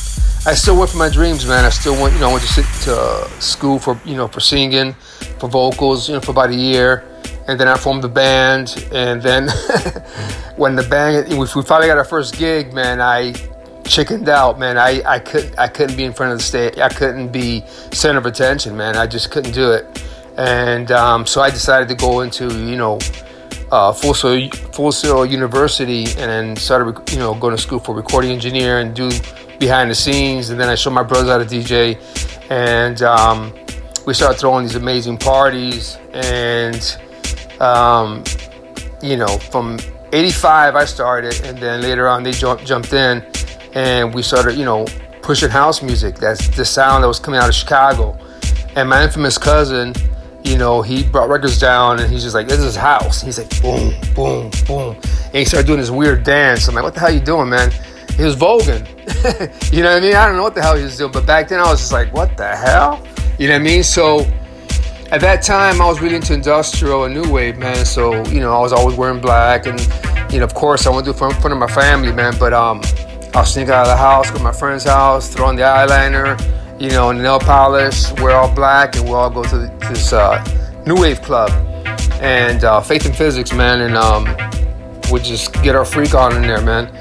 I 0.47 0.55
still 0.55 0.77
went 0.79 0.91
for 0.91 0.99
my 0.99 1.09
dreams, 1.09 1.47
man. 1.47 1.65
I 1.65 1.71
still 1.71 2.01
went, 2.01 2.15
you 2.15 2.21
know, 2.21 2.31
went 2.31 2.43
to, 2.43 2.49
sit, 2.49 2.67
to 2.85 3.31
school 3.41 3.79
for, 3.79 3.99
you 4.05 4.15
know, 4.15 4.29
for 4.29 4.41
singing, 4.41 4.93
for 5.39 5.49
vocals, 5.49 6.09
you 6.09 6.15
know, 6.15 6.21
for 6.21 6.33
about 6.33 6.51
a 6.51 6.55
year. 6.55 7.05
And 7.49 7.59
then 7.59 7.67
I 7.67 7.77
formed 7.77 8.03
the 8.03 8.09
band. 8.09 8.87
And 8.93 9.23
then 9.23 9.49
when 10.57 10.77
the 10.77 10.83
band, 10.83 11.39
we 11.39 11.47
finally 11.47 11.87
got 11.87 11.97
our 11.97 12.05
first 12.05 12.37
gig, 12.37 12.75
man, 12.75 13.01
I 13.01 13.33
chickened 13.85 14.29
out, 14.29 14.59
man. 14.59 14.79
I, 14.79 15.03
I 15.07 15.19
could 15.19 15.55
I 15.59 15.69
couldn't 15.69 15.97
be 15.97 16.05
in 16.05 16.13
front 16.13 16.33
of 16.33 16.39
the 16.39 16.45
stage. 16.45 16.79
I 16.79 16.89
couldn't 16.89 17.29
be 17.29 17.65
center 17.93 18.19
of 18.19 18.27
attention, 18.27 18.77
man. 18.77 18.97
I 18.97 19.07
just 19.07 19.31
couldn't 19.31 19.53
do 19.53 19.71
it. 19.73 20.05
And 20.37 20.91
um, 20.91 21.27
so 21.27 21.41
I 21.41 21.51
decided 21.51 21.89
to 21.89 21.95
go 21.95 22.21
into 22.21 22.47
you 22.65 22.77
know 22.77 22.99
uh, 23.71 23.93
Full 23.93 24.15
Sail 24.15 24.51
Full 24.73 24.93
Sail 24.93 25.25
University 25.25 26.05
and 26.05 26.31
then 26.31 26.57
started 26.57 27.11
you 27.13 27.19
know 27.19 27.35
going 27.35 27.55
to 27.55 27.61
school 27.61 27.79
for 27.79 27.95
recording 27.95 28.33
engineer 28.33 28.81
and 28.81 28.95
do 28.95 29.11
behind 29.59 29.91
the 29.91 29.95
scenes. 29.95 30.51
And 30.51 30.59
then 30.59 30.69
I 30.69 30.75
showed 30.75 30.91
my 30.91 31.03
brothers 31.03 31.31
how 31.31 31.39
to 31.39 31.45
DJ, 31.45 31.99
and 32.51 33.03
um, 33.03 33.53
we 34.07 34.15
started 34.15 34.39
throwing 34.39 34.65
these 34.65 34.77
amazing 34.77 35.19
parties. 35.19 35.99
And 36.13 36.97
um, 37.61 38.25
you 39.03 39.17
know 39.17 39.39
from 39.39 39.79
85 40.13 40.77
I 40.77 40.85
started, 40.85 41.41
and 41.45 41.59
then 41.59 41.83
later 41.83 42.09
on 42.09 42.23
they 42.23 42.33
jumped 42.33 42.65
jumped 42.65 42.93
in 42.93 43.25
and 43.75 44.15
we 44.15 44.23
started, 44.23 44.57
you 44.57 44.65
know, 44.65 44.87
pushing 45.23 45.51
house 45.51 45.83
music. 45.83 46.17
That's 46.17 46.49
the 46.49 46.65
sound 46.65 47.03
that 47.03 47.09
was 47.09 47.19
coming 47.19 47.41
out 47.41 47.49
of 47.49 47.55
Chicago. 47.55 48.19
And 48.77 48.89
my 48.89 49.03
infamous 49.03 49.39
cousin, 49.39 49.95
you 50.45 50.59
know, 50.59 50.83
he 50.83 51.03
brought 51.03 51.29
records 51.29 51.59
down 51.59 52.01
and 52.01 52.13
he's 52.13 52.23
just 52.23 52.35
like, 52.35 52.49
this 52.49 52.61
is 52.61 52.77
house. 52.77 53.21
He's 53.21 53.39
like, 53.39 53.63
boom, 53.63 53.95
boom, 54.15 54.51
boom. 54.67 54.97
And 55.27 55.35
he 55.35 55.45
started 55.45 55.67
doing 55.67 55.81
this 55.81 55.91
weird 55.91 56.23
dance. 56.23 56.69
I'm 56.69 56.75
like, 56.75 56.85
what 56.85 56.95
the 56.95 57.01
hell 57.01 57.13
you 57.13 57.21
doing, 57.21 57.49
man? 57.49 57.73
He 58.17 58.23
was 58.23 58.37
voguing. 58.37 58.87
you 59.73 59.83
know 59.83 59.93
what 59.93 59.97
I 59.97 60.01
mean? 60.01 60.15
I 60.15 60.27
don't 60.27 60.37
know 60.37 60.43
what 60.43 60.55
the 60.55 60.63
hell 60.63 60.77
he 60.77 60.85
was 60.85 60.97
doing. 60.97 61.11
But 61.11 61.27
back 61.27 61.49
then 61.49 61.61
I 61.61 61.65
was 61.65 61.81
just 61.81 61.93
like, 61.93 62.13
what 62.13 62.37
the 62.37 62.55
hell? 62.55 63.05
You 63.39 63.49
know 63.49 63.55
what 63.55 63.61
I 63.61 63.65
mean? 63.65 63.83
So 63.83 64.21
at 65.11 65.21
that 65.21 65.43
time 65.43 65.81
I 65.81 65.87
was 65.87 66.01
really 66.01 66.17
into 66.17 66.35
industrial 66.35 67.05
and 67.05 67.15
new 67.15 67.29
wave, 67.29 67.57
man. 67.57 67.85
So, 67.85 68.25
you 68.27 68.41
know, 68.41 68.55
I 68.55 68.61
was 68.61 68.73
always 68.73 68.97
wearing 68.97 69.21
black 69.21 69.67
and, 69.67 69.81
you 70.33 70.39
know, 70.39 70.45
of 70.45 70.55
course 70.55 70.87
I 70.87 70.91
went 70.91 71.07
to 71.07 71.13
in 71.13 71.17
front 71.17 71.53
of 71.53 71.59
my 71.59 71.67
family, 71.67 72.13
man. 72.13 72.35
But 72.39 72.53
um 72.53 72.83
I'll 73.35 73.45
sneak 73.45 73.69
out 73.69 73.83
of 73.83 73.89
the 73.89 73.97
house, 73.97 74.31
go 74.31 74.39
to 74.39 74.45
my 74.45 74.53
friend's 74.53 74.85
house, 74.85 75.29
throw 75.29 75.47
on 75.47 75.57
the 75.57 75.63
eyeliner, 75.63 76.39
you 76.81 76.91
know, 76.91 77.11
and 77.11 77.21
nail 77.21 77.41
polish, 77.41 78.13
wear 78.21 78.37
all 78.37 78.55
black, 78.55 78.95
and 78.95 79.05
we'll 79.07 79.17
all 79.17 79.31
go 79.31 79.43
to 79.43 79.59
this 79.89 80.13
uh, 80.13 80.43
new 80.87 80.95
wave 80.95 81.21
club. 81.21 81.51
And 82.23 82.63
uh, 82.63 82.81
Faith 82.81 83.07
and 83.07 83.17
Physics, 83.17 83.53
man, 83.53 83.81
and 83.81 83.97
um, 83.97 84.25
we 85.11 85.19
just 85.21 85.53
get 85.65 85.75
our 85.75 85.85
freak 85.85 86.15
on 86.15 86.37
in 86.37 86.43
there, 86.43 86.63
man. 86.63 86.95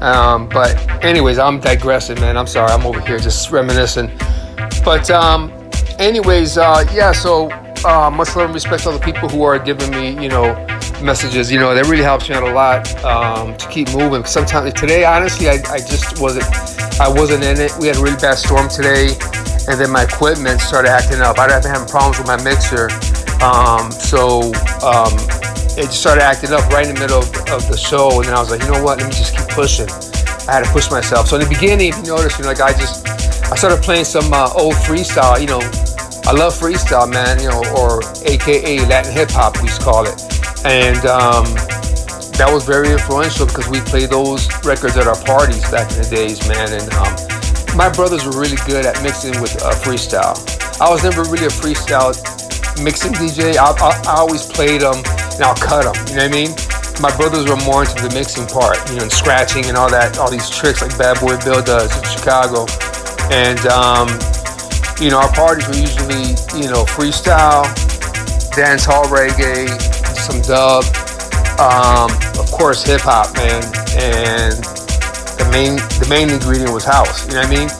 Um, 0.00 0.48
but 0.48 0.76
anyways, 1.04 1.38
I'm 1.38 1.58
digressing, 1.58 2.20
man. 2.20 2.36
I'm 2.36 2.46
sorry, 2.46 2.70
I'm 2.70 2.86
over 2.86 3.00
here 3.00 3.18
just 3.18 3.50
reminiscing. 3.50 4.10
But 4.84 5.10
um, 5.10 5.52
anyways, 5.98 6.56
uh, 6.56 6.84
yeah. 6.92 7.12
So 7.12 7.50
uh, 7.84 8.10
much 8.10 8.36
love 8.36 8.46
and 8.46 8.54
respect 8.54 8.84
to 8.84 8.90
all 8.90 8.98
the 8.98 9.04
people 9.04 9.28
who 9.28 9.42
are 9.42 9.58
giving 9.58 9.90
me, 9.90 10.22
you 10.22 10.28
know, 10.28 10.54
messages. 11.02 11.50
You 11.50 11.58
know, 11.58 11.74
that 11.74 11.86
really 11.86 12.02
helps 12.02 12.28
me 12.28 12.34
out 12.34 12.42
a 12.42 12.52
lot 12.52 12.86
um, 13.04 13.56
to 13.56 13.68
keep 13.68 13.92
moving. 13.94 14.24
Sometimes 14.24 14.72
today, 14.74 15.04
honestly, 15.04 15.48
I, 15.48 15.62
I 15.70 15.78
just 15.78 16.20
wasn't. 16.20 16.46
I 17.00 17.08
wasn't 17.08 17.44
in 17.44 17.58
it. 17.58 17.72
We 17.80 17.86
had 17.86 17.96
a 17.96 18.02
really 18.02 18.20
bad 18.20 18.36
storm 18.36 18.68
today, 18.68 19.16
and 19.68 19.80
then 19.80 19.90
my 19.90 20.04
equipment 20.04 20.60
started 20.60 20.90
acting 20.90 21.20
up. 21.20 21.38
I'd 21.38 21.48
been 21.62 21.72
having 21.72 21.88
problems 21.88 22.18
with 22.18 22.26
my 22.26 22.36
mixer, 22.44 22.92
um, 23.40 23.90
so 23.90 24.52
um, 24.84 25.16
it 25.80 25.88
just 25.88 26.00
started 26.00 26.22
acting 26.22 26.52
up 26.52 26.68
right 26.68 26.86
in 26.86 26.94
the 26.94 27.00
middle 27.00 27.24
of, 27.24 27.28
of, 27.48 27.64
the 27.68 27.76
show. 27.76 28.20
And 28.20 28.28
then 28.28 28.34
I 28.34 28.40
was 28.40 28.50
like, 28.50 28.60
you 28.60 28.70
know 28.70 28.82
what? 28.82 28.98
Let 28.98 29.08
me 29.08 29.16
just 29.16 29.36
keep 29.36 29.48
pushing. 29.48 29.88
I 30.48 30.60
had 30.60 30.64
to 30.64 30.70
push 30.72 30.90
myself. 30.90 31.28
So 31.28 31.36
in 31.36 31.42
the 31.42 31.48
beginning, 31.48 31.88
if 31.88 31.96
you 31.98 32.12
notice, 32.12 32.36
you 32.36 32.44
know, 32.44 32.50
like 32.50 32.60
I 32.60 32.72
just 32.72 33.06
I 33.50 33.56
started 33.56 33.82
playing 33.82 34.04
some 34.04 34.32
uh, 34.32 34.52
old 34.54 34.74
freestyle. 34.74 35.40
You 35.40 35.46
know, 35.46 35.62
I 36.28 36.32
love 36.36 36.52
freestyle, 36.52 37.08
man. 37.08 37.40
You 37.40 37.48
know, 37.48 37.64
or 37.74 38.04
AKA 38.28 38.84
Latin 38.86 39.12
hip 39.12 39.30
hop, 39.30 39.56
we 39.62 39.68
call 39.80 40.06
it 40.06 40.39
and 40.64 40.98
um, 41.06 41.44
that 42.36 42.48
was 42.48 42.64
very 42.64 42.92
influential 42.92 43.46
because 43.46 43.68
we 43.68 43.80
played 43.80 44.10
those 44.10 44.48
records 44.64 44.96
at 44.96 45.06
our 45.06 45.18
parties 45.24 45.60
back 45.70 45.90
in 45.92 46.00
the 46.00 46.08
days, 46.08 46.40
man. 46.48 46.72
And 46.72 46.88
um, 46.96 47.12
my 47.76 47.88
brothers 47.88 48.24
were 48.24 48.36
really 48.36 48.60
good 48.66 48.84
at 48.84 48.96
mixing 49.02 49.36
with 49.40 49.60
uh, 49.62 49.72
freestyle. 49.76 50.36
I 50.80 50.88
was 50.88 51.04
never 51.04 51.24
really 51.28 51.46
a 51.46 51.52
freestyle 51.52 52.16
mixing 52.82 53.12
DJ. 53.12 53.56
I, 53.56 53.72
I, 53.76 53.92
I 54.08 54.20
always 54.20 54.44
played 54.44 54.80
them 54.80 54.96
and 55.36 55.44
I'll 55.44 55.56
cut 55.56 55.84
them. 55.84 55.96
You 56.08 56.16
know 56.16 56.28
what 56.28 56.32
I 56.32 56.48
mean? 56.48 56.52
My 57.00 57.12
brothers 57.16 57.48
were 57.48 57.60
more 57.64 57.84
into 57.84 57.96
the 58.00 58.12
mixing 58.12 58.48
part, 58.48 58.76
you 58.88 58.96
know, 58.96 59.04
and 59.08 59.12
scratching 59.12 59.64
and 59.66 59.76
all 59.76 59.88
that, 59.88 60.18
all 60.18 60.30
these 60.30 60.48
tricks 60.48 60.80
like 60.80 60.96
Bad 60.96 61.20
Boy 61.20 61.36
Bill 61.44 61.60
does 61.60 61.88
in 61.92 62.04
Chicago. 62.04 62.68
And 63.32 63.60
um, 63.68 64.08
you 65.00 65.08
know, 65.08 65.20
our 65.20 65.32
parties 65.32 65.68
were 65.68 65.80
usually, 65.80 66.36
you 66.56 66.68
know, 66.68 66.84
freestyle, 66.84 67.64
dance 68.52 68.84
hall 68.84 69.04
reggae, 69.08 69.68
some 70.30 70.40
dub, 70.42 70.84
um, 71.58 72.10
of 72.38 72.46
course 72.50 72.84
hip 72.84 73.02
hop, 73.02 73.34
man, 73.34 73.62
and 73.98 74.54
the 75.34 75.46
main 75.50 75.74
the 75.98 76.06
main 76.06 76.30
ingredient 76.30 76.70
was 76.70 76.84
house. 76.84 77.26
You 77.26 77.34
know 77.34 77.42
what 77.42 77.50
I 77.50 77.58
mean? 77.58 77.70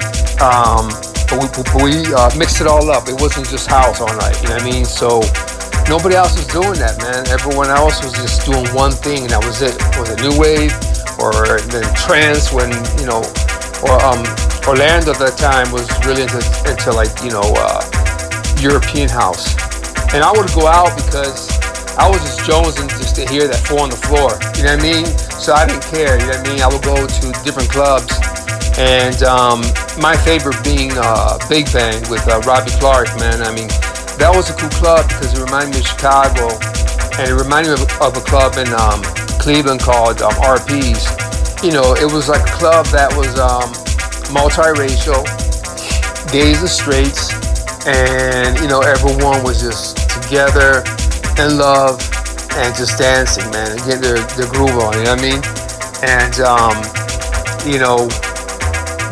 Um, 0.42 0.84
but 1.30 1.38
we, 1.38 2.02
we 2.02 2.14
uh, 2.14 2.30
mixed 2.34 2.60
it 2.60 2.66
all 2.66 2.90
up. 2.90 3.06
It 3.06 3.20
wasn't 3.20 3.46
just 3.46 3.70
house 3.70 4.00
all 4.00 4.10
night. 4.18 4.34
You 4.42 4.50
know 4.50 4.58
what 4.58 4.66
I 4.66 4.70
mean? 4.70 4.84
So 4.84 5.22
nobody 5.86 6.16
else 6.18 6.34
was 6.34 6.46
doing 6.50 6.74
that, 6.82 6.98
man. 6.98 7.28
Everyone 7.30 7.70
else 7.70 8.02
was 8.02 8.12
just 8.18 8.42
doing 8.42 8.66
one 8.74 8.92
thing, 8.92 9.22
and 9.22 9.30
that 9.30 9.44
was 9.44 9.62
it. 9.62 9.76
Was 9.94 10.10
it 10.10 10.18
new 10.18 10.34
wave 10.34 10.74
or 11.22 11.62
then 11.70 11.86
trance? 11.94 12.50
When 12.50 12.74
you 12.98 13.06
know, 13.06 13.22
or 13.86 13.94
um, 14.02 14.26
Orlando 14.66 15.14
at 15.14 15.22
that 15.22 15.38
time 15.38 15.70
was 15.70 15.86
really 16.02 16.26
into, 16.26 16.42
into 16.66 16.90
like 16.90 17.14
you 17.22 17.30
know 17.30 17.46
uh, 17.62 17.78
European 18.58 19.06
house, 19.06 19.54
and 20.10 20.24
I 20.26 20.32
would 20.34 20.50
go 20.50 20.66
out 20.66 20.90
because 20.98 21.49
I 22.00 22.08
was 22.08 22.24
just 22.24 22.40
jonesing 22.48 22.88
just 22.96 23.12
to 23.20 23.28
hear 23.28 23.44
that 23.44 23.60
four 23.68 23.84
on 23.84 23.92
the 23.92 24.00
floor. 24.08 24.32
You 24.56 24.64
know 24.64 24.72
what 24.72 24.80
I 24.80 25.04
mean? 25.04 25.04
So 25.36 25.52
I 25.52 25.68
didn't 25.68 25.84
care. 25.92 26.16
You 26.16 26.32
know 26.32 26.40
what 26.40 26.48
I 26.48 26.48
mean? 26.48 26.60
I 26.64 26.68
would 26.72 26.80
go 26.80 26.96
to 26.96 27.26
different 27.44 27.68
clubs, 27.68 28.08
and 28.80 29.20
um, 29.28 29.60
my 30.00 30.16
favorite 30.16 30.56
being 30.64 30.96
uh, 30.96 31.36
Big 31.52 31.68
Bang 31.76 32.00
with 32.08 32.24
uh, 32.24 32.40
Robbie 32.48 32.72
Clark. 32.80 33.12
Man, 33.20 33.44
I 33.44 33.52
mean, 33.52 33.68
that 34.16 34.32
was 34.32 34.48
a 34.48 34.56
cool 34.56 34.72
club 34.80 35.12
because 35.12 35.36
it 35.36 35.44
reminded 35.44 35.76
me 35.76 35.84
of 35.84 35.92
Chicago, 35.92 36.48
and 37.20 37.28
it 37.28 37.36
reminded 37.36 37.76
me 37.76 37.84
of, 37.84 37.92
of 38.00 38.16
a 38.16 38.24
club 38.24 38.56
in 38.56 38.72
um, 38.72 39.04
Cleveland 39.36 39.84
called 39.84 40.24
um, 40.24 40.32
RP's. 40.40 41.04
You 41.60 41.76
know, 41.76 41.92
it 42.00 42.08
was 42.08 42.32
like 42.32 42.48
a 42.48 42.54
club 42.56 42.88
that 42.96 43.12
was 43.12 43.36
um, 43.36 43.76
multiracial, 44.32 45.20
gays 46.32 46.64
and 46.64 46.72
straights, 46.72 47.28
and 47.84 48.56
you 48.56 48.72
know 48.72 48.80
everyone 48.80 49.44
was 49.44 49.60
just 49.60 50.00
together 50.16 50.80
in 51.40 51.56
love 51.56 51.96
and 52.60 52.74
just 52.76 52.98
dancing, 52.98 53.48
man, 53.50 53.72
and 53.72 53.80
getting 53.88 54.02
their, 54.02 54.20
their 54.36 54.50
groove 54.52 54.76
on. 54.76 54.92
You 55.00 55.08
know 55.08 55.16
what 55.16 55.24
I 55.24 55.30
mean? 55.32 55.40
And 56.04 56.34
um, 56.44 56.76
you 57.64 57.78
know, 57.80 58.08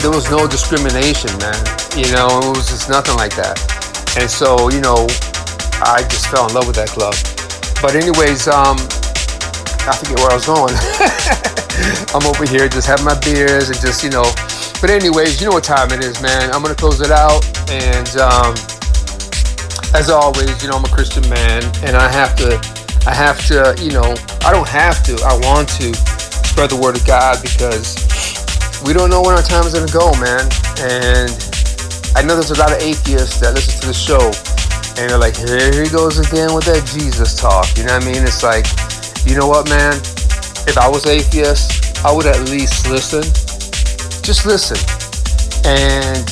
there 0.00 0.10
was 0.10 0.30
no 0.30 0.46
discrimination, 0.46 1.32
man. 1.38 1.56
You 1.96 2.12
know, 2.12 2.28
it 2.44 2.56
was 2.56 2.68
just 2.68 2.88
nothing 2.88 3.16
like 3.16 3.34
that. 3.36 3.56
And 4.18 4.30
so, 4.30 4.68
you 4.68 4.80
know, 4.80 5.08
I 5.80 6.04
just 6.08 6.28
fell 6.28 6.48
in 6.48 6.54
love 6.54 6.66
with 6.66 6.76
that 6.76 6.88
club. 6.92 7.14
But 7.80 7.96
anyways, 7.96 8.48
um, 8.48 8.76
I 9.88 9.94
forget 9.96 10.18
where 10.20 10.30
I 10.30 10.36
was 10.36 10.46
going. 10.46 10.74
I'm 12.14 12.26
over 12.26 12.44
here 12.44 12.68
just 12.68 12.86
having 12.86 13.04
my 13.04 13.18
beers 13.20 13.70
and 13.70 13.78
just, 13.80 14.02
you 14.02 14.10
know. 14.10 14.26
But 14.80 14.90
anyways, 14.90 15.40
you 15.40 15.48
know 15.48 15.54
what 15.54 15.64
time 15.64 15.90
it 15.92 16.04
is, 16.04 16.20
man. 16.20 16.50
I'm 16.52 16.62
gonna 16.62 16.74
close 16.74 17.00
it 17.00 17.10
out. 17.10 17.42
And 17.70 18.08
um, 18.18 18.54
as 19.94 20.10
always, 20.10 20.62
you 20.62 20.68
know, 20.70 20.76
I'm 20.76 20.84
a 20.84 20.88
Christian 20.88 21.28
man, 21.28 21.64
and 21.84 21.96
I 21.96 22.10
have 22.10 22.36
to, 22.36 22.56
I 23.06 23.14
have 23.14 23.44
to, 23.46 23.74
you 23.82 23.90
know, 23.90 24.14
I 24.44 24.52
don't 24.52 24.68
have 24.68 25.02
to. 25.04 25.14
I 25.24 25.38
want 25.42 25.68
to 25.80 25.94
spread 26.48 26.70
the 26.70 26.76
word 26.76 26.96
of 26.96 27.06
God 27.06 27.40
because 27.42 27.96
we 28.84 28.92
don't 28.92 29.10
know 29.10 29.22
when 29.22 29.34
our 29.34 29.42
time 29.42 29.66
is 29.66 29.74
gonna 29.74 29.90
go, 29.92 30.12
man. 30.20 30.44
And 30.80 31.30
I 32.14 32.22
know 32.22 32.34
there's 32.34 32.50
a 32.50 32.58
lot 32.58 32.72
of 32.72 32.78
atheists 32.78 33.40
that 33.40 33.54
listen 33.54 33.80
to 33.80 33.86
the 33.88 33.94
show 33.94 34.32
and 34.98 35.10
they're 35.10 35.18
like, 35.18 35.36
here 35.36 35.84
he 35.84 35.88
goes 35.88 36.18
again 36.18 36.52
with 36.52 36.64
that 36.64 36.82
Jesus 36.90 37.36
talk. 37.38 37.70
You 37.78 37.84
know 37.84 37.94
what 37.94 38.02
I 38.02 38.12
mean? 38.12 38.24
It's 38.26 38.42
like, 38.42 38.66
you 39.24 39.38
know 39.38 39.46
what, 39.46 39.70
man? 39.70 39.94
If 40.66 40.76
I 40.76 40.88
was 40.88 41.06
atheist, 41.06 42.04
I 42.04 42.10
would 42.10 42.26
at 42.26 42.50
least 42.50 42.90
listen. 42.90 43.22
Just 44.26 44.44
listen. 44.44 44.76
And 45.62 46.26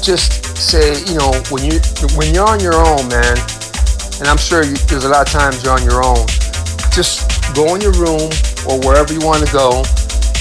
just 0.00 0.45
say, 0.56 1.04
you 1.04 1.14
know, 1.18 1.32
when 1.50 1.64
you 1.64 1.78
when 2.16 2.32
you're 2.34 2.48
on 2.48 2.60
your 2.60 2.74
own, 2.74 3.08
man, 3.08 3.36
and 4.18 4.26
I'm 4.28 4.38
sure 4.38 4.64
you, 4.64 4.74
there's 4.88 5.04
a 5.04 5.08
lot 5.08 5.26
of 5.26 5.32
times 5.32 5.62
you're 5.62 5.72
on 5.72 5.84
your 5.84 6.04
own. 6.04 6.26
Just 6.90 7.28
go 7.54 7.74
in 7.74 7.80
your 7.80 7.92
room 7.92 8.32
or 8.64 8.80
wherever 8.80 9.12
you 9.12 9.20
want 9.20 9.44
to 9.46 9.52
go, 9.52 9.84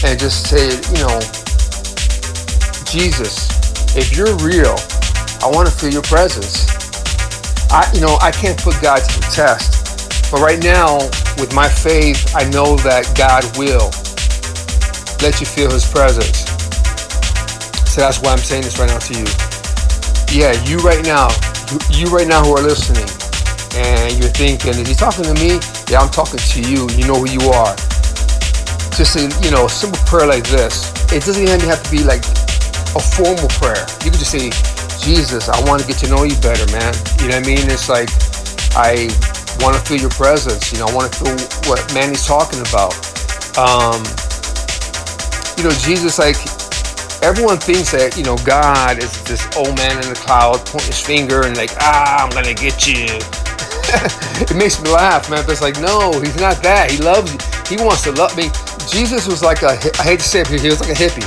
and 0.07 0.19
just 0.19 0.47
say, 0.47 0.71
you 0.95 1.03
know, 1.03 1.19
Jesus, 2.87 3.51
if 3.95 4.15
you're 4.15 4.35
real, 4.39 4.75
I 5.43 5.51
want 5.51 5.67
to 5.67 5.73
feel 5.73 5.91
your 5.91 6.07
presence. 6.07 6.65
I, 7.71 7.91
you 7.93 7.99
know, 7.99 8.17
I 8.21 8.31
can't 8.31 8.57
put 8.57 8.81
God 8.81 9.03
to 9.03 9.19
the 9.19 9.27
test, 9.33 10.31
but 10.31 10.39
right 10.39 10.61
now, 10.63 10.97
with 11.37 11.53
my 11.53 11.67
faith, 11.67 12.33
I 12.35 12.47
know 12.49 12.77
that 12.87 13.11
God 13.17 13.43
will 13.57 13.91
let 15.21 15.39
you 15.39 15.45
feel 15.45 15.71
His 15.71 15.83
presence. 15.83 16.47
So 17.91 18.01
that's 18.01 18.21
why 18.21 18.31
I'm 18.31 18.37
saying 18.37 18.63
this 18.63 18.79
right 18.79 18.87
now 18.89 18.99
to 18.99 19.13
you. 19.13 19.44
Yeah, 20.31 20.51
you 20.65 20.77
right 20.79 21.03
now, 21.05 21.29
you 21.91 22.07
right 22.07 22.27
now 22.27 22.43
who 22.43 22.55
are 22.57 22.61
listening, 22.61 23.07
and 23.75 24.17
you're 24.19 24.31
thinking, 24.31 24.75
is 24.75 24.87
he 24.87 24.95
talking 24.95 25.23
to 25.23 25.33
me? 25.35 25.59
Yeah, 25.89 25.99
I'm 25.99 26.09
talking 26.09 26.39
to 26.39 26.59
you. 26.61 26.89
You 26.95 27.07
know 27.07 27.19
who 27.19 27.29
you 27.29 27.41
are. 27.51 27.75
Just 28.95 29.15
a, 29.15 29.27
you 29.43 29.51
know, 29.51 29.65
a 29.65 29.69
simple 29.69 29.99
prayer 30.05 30.27
like 30.27 30.47
this. 30.47 30.91
It 31.11 31.23
doesn't 31.23 31.43
even 31.43 31.59
have 31.61 31.83
to 31.83 31.91
be 31.91 32.03
like 32.03 32.23
a 32.95 33.01
formal 33.03 33.47
prayer. 33.59 33.85
You 34.03 34.11
can 34.11 34.19
just 34.19 34.31
say, 34.31 34.51
Jesus, 34.99 35.49
I 35.49 35.59
want 35.67 35.81
to 35.81 35.87
get 35.87 35.97
to 35.99 36.09
know 36.09 36.23
you 36.23 36.35
better, 36.39 36.65
man. 36.71 36.95
You 37.19 37.29
know 37.29 37.39
what 37.39 37.43
I 37.43 37.51
mean? 37.51 37.69
It's 37.69 37.87
like 37.87 38.09
I 38.75 39.11
want 39.59 39.75
to 39.75 39.81
feel 39.83 39.99
your 39.99 40.15
presence. 40.15 40.71
You 40.71 40.79
know, 40.79 40.87
I 40.87 40.93
want 40.93 41.11
to 41.11 41.15
feel 41.19 41.35
what 41.69 41.79
Manny's 41.93 42.25
talking 42.25 42.59
about. 42.59 42.95
Um, 43.55 44.03
you 45.55 45.63
know, 45.63 45.75
Jesus, 45.83 46.19
like 46.19 46.35
everyone 47.25 47.57
thinks 47.57 47.89
that 47.89 48.15
you 48.15 48.23
know 48.23 48.37
God 48.45 49.01
is 49.01 49.23
this 49.23 49.41
old 49.57 49.75
man 49.77 49.97
in 49.97 50.09
the 50.09 50.15
cloud 50.15 50.61
pointing 50.61 50.93
his 50.93 51.01
finger 51.01 51.41
and 51.41 51.57
like, 51.57 51.71
ah, 51.81 52.21
I'm 52.23 52.29
gonna 52.29 52.53
get 52.53 52.85
you. 52.85 53.09
it 54.45 54.55
makes 54.55 54.79
me 54.79 54.91
laugh, 54.91 55.27
man. 55.27 55.41
But 55.41 55.53
it's 55.53 55.61
like, 55.61 55.81
no, 55.81 56.13
he's 56.21 56.39
not 56.39 56.61
that. 56.61 56.91
He 56.91 56.97
loves 57.01 57.33
you. 57.33 57.39
He 57.65 57.83
wants 57.83 58.03
to 58.03 58.11
love 58.11 58.37
me. 58.37 58.53
Jesus 58.93 59.25
was 59.25 59.41
like 59.41 59.63
a, 59.63 59.73
I 59.97 60.03
hate 60.03 60.19
to 60.19 60.27
say 60.27 60.41
it, 60.41 60.47
he 60.47 60.69
was 60.69 60.79
like 60.79 60.91
a 60.91 60.93
hippie. 60.93 61.25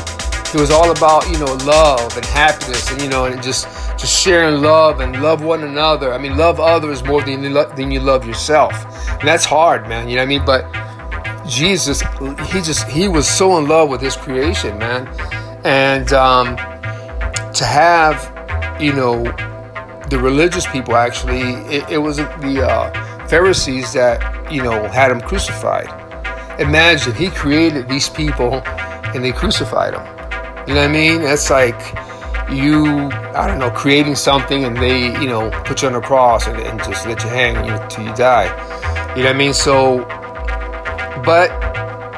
He 0.53 0.59
was 0.59 0.71
all 0.71 0.93
about, 0.93 1.29
you 1.29 1.39
know, 1.39 1.53
love 1.67 2.17
and 2.17 2.25
happiness 2.25 2.91
and, 2.93 3.03
you 3.03 3.09
know, 3.09 3.27
and 3.27 3.43
just, 3.43 3.67
just 3.99 4.23
sharing 4.23 4.63
love 4.63 5.01
and 5.01 5.21
love 5.21 5.43
one 5.43 5.65
another. 5.65 6.15
I 6.15 6.19
mean, 6.19 6.37
love 6.37 6.61
others 6.61 7.03
more 7.03 7.23
than 7.23 7.43
you, 7.43 7.51
lo- 7.51 7.73
than 7.75 7.91
you 7.91 8.01
love 8.01 8.25
yourself. 8.25 8.73
And 9.19 9.29
that's 9.29 9.45
hard, 9.45 9.89
man. 9.89 10.09
You 10.09 10.15
know 10.15 10.23
what 10.23 10.27
I 10.27 10.29
mean? 10.29 10.45
But 10.47 11.47
Jesus, 11.47 12.03
he 12.53 12.61
just, 12.63 12.89
he 12.89 13.09
was 13.09 13.29
so 13.29 13.59
in 13.59 13.67
love 13.67 13.91
with 13.91 14.01
his 14.01 14.17
creation, 14.17 14.79
man. 14.79 15.07
And 15.69 16.15
um, 16.15 16.57
to 17.53 17.65
have, 17.67 18.81
you 18.81 18.95
know, 18.95 19.23
the 20.09 20.19
religious 20.19 20.67
people 20.67 20.97
actually, 20.97 21.43
it, 21.71 21.91
it 21.91 21.99
was 21.99 22.17
the 22.17 22.67
uh, 22.67 23.29
Pharisees 23.29 23.93
that, 23.93 24.51
you 24.51 24.63
know, 24.63 24.89
had 24.89 25.11
him 25.11 25.21
crucified. 25.21 25.89
Imagine 26.59 27.15
he 27.15 27.29
created 27.29 27.87
these 27.87 28.09
people 28.09 28.63
and 29.13 29.23
they 29.23 29.31
crucified 29.31 29.93
him. 29.93 30.01
You 30.67 30.73
know 30.73 30.81
what 30.81 30.89
I 30.89 30.93
mean? 30.93 31.21
It's 31.21 31.51
like 31.51 31.79
you, 32.51 33.11
I 33.37 33.47
don't 33.47 33.59
know, 33.59 33.71
creating 33.71 34.15
something 34.15 34.65
and 34.65 34.75
they, 34.75 35.09
you 35.21 35.29
know, 35.29 35.51
put 35.67 35.83
you 35.83 35.89
on 35.89 35.95
a 35.97 36.01
cross 36.01 36.47
and, 36.47 36.59
and 36.59 36.79
just 36.83 37.07
let 37.07 37.23
you 37.23 37.29
hang 37.29 37.57
until 37.57 38.07
you 38.07 38.15
die. 38.15 38.47
You 39.15 39.23
know 39.23 39.29
what 39.29 39.35
I 39.35 39.39
mean? 39.39 39.53
So, 39.53 39.99
but 41.27 41.51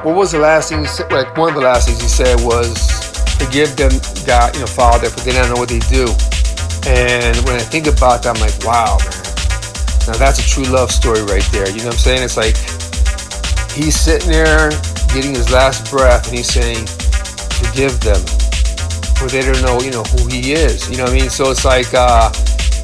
what 0.04 0.14
was 0.14 0.30
the 0.30 0.38
last 0.38 0.68
thing 0.68 0.82
he 0.82 0.86
said? 0.86 1.10
Like 1.10 1.36
one 1.36 1.48
of 1.48 1.56
the 1.56 1.62
last 1.62 1.88
things 1.88 2.00
he 2.00 2.06
said 2.06 2.38
was, 2.42 2.99
"Forgive 3.40 3.74
them, 3.76 3.92
God, 4.28 4.54
you 4.54 4.60
know, 4.60 4.68
Father, 4.68 5.08
for 5.08 5.20
they 5.24 5.32
don't 5.32 5.48
know 5.48 5.60
what 5.60 5.72
they 5.72 5.80
do." 5.88 6.04
And 6.86 7.36
when 7.44 7.56
I 7.56 7.64
think 7.64 7.86
about 7.86 8.22
that, 8.22 8.36
I'm 8.36 8.40
like, 8.40 8.56
wow, 8.64 8.96
man. 9.04 9.20
Now 10.08 10.16
that's 10.16 10.40
a 10.40 10.46
true 10.48 10.64
love 10.64 10.90
story 10.90 11.20
right 11.22 11.44
there. 11.52 11.68
You 11.68 11.84
know 11.84 11.92
what 11.92 12.00
I'm 12.00 12.08
saying? 12.08 12.22
It's 12.24 12.36
like 12.36 12.56
he's 13.76 13.98
sitting 13.98 14.30
there 14.30 14.70
getting 15.12 15.34
his 15.34 15.52
last 15.52 15.90
breath 15.90 16.28
and 16.28 16.38
he's 16.38 16.48
saying, 16.48 16.86
forgive 17.60 18.00
them. 18.00 18.20
For 19.20 19.28
they 19.28 19.44
don't 19.44 19.60
know, 19.60 19.78
you 19.84 19.92
know, 19.92 20.02
who 20.04 20.26
he 20.28 20.52
is. 20.52 20.88
You 20.88 20.96
know 20.96 21.04
what 21.04 21.12
I 21.12 21.20
mean? 21.20 21.28
So 21.28 21.50
it's 21.50 21.64
like 21.64 21.92
uh, 21.92 22.32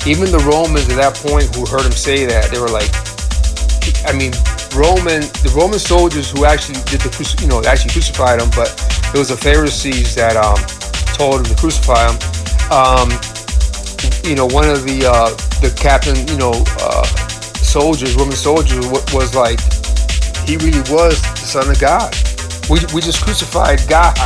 even 0.05 0.31
the 0.31 0.45
Romans 0.45 0.89
at 0.93 1.01
that 1.01 1.17
point 1.17 1.49
who 1.57 1.65
heard 1.65 1.87
him 1.87 1.97
say 1.97 2.27
that, 2.27 2.53
they 2.53 2.61
were 2.61 2.69
like, 2.69 2.93
I 4.05 4.13
mean, 4.13 4.37
Roman, 4.77 5.25
the 5.41 5.51
Roman 5.57 5.81
soldiers 5.81 6.31
who 6.31 6.45
actually 6.45 6.79
did 6.85 7.01
the, 7.01 7.11
you 7.41 7.49
know, 7.49 7.65
actually 7.65 7.97
crucified 7.97 8.43
him, 8.43 8.51
but 8.53 8.77
it 9.17 9.19
was 9.19 9.29
the 9.33 9.37
Pharisees 9.37 10.15
that 10.15 10.37
um, 10.37 10.61
told 11.17 11.41
him 11.41 11.49
to 11.49 11.57
crucify 11.57 12.05
him. 12.05 12.21
Um, 12.69 13.09
you 14.21 14.37
know, 14.37 14.45
one 14.45 14.69
of 14.69 14.85
the 14.85 15.09
uh, 15.09 15.33
the 15.65 15.73
captain, 15.73 16.21
you 16.29 16.37
know, 16.37 16.53
uh, 16.85 17.01
soldiers, 17.57 18.13
Roman 18.13 18.37
soldiers, 18.37 18.85
was 19.17 19.33
like, 19.33 19.57
he 20.45 20.61
really 20.61 20.85
was 20.93 21.17
the 21.33 21.49
son 21.49 21.65
of 21.73 21.81
God. 21.81 22.13
We, 22.69 22.85
we 22.93 23.01
just 23.01 23.25
crucified 23.25 23.81
God. 23.89 24.21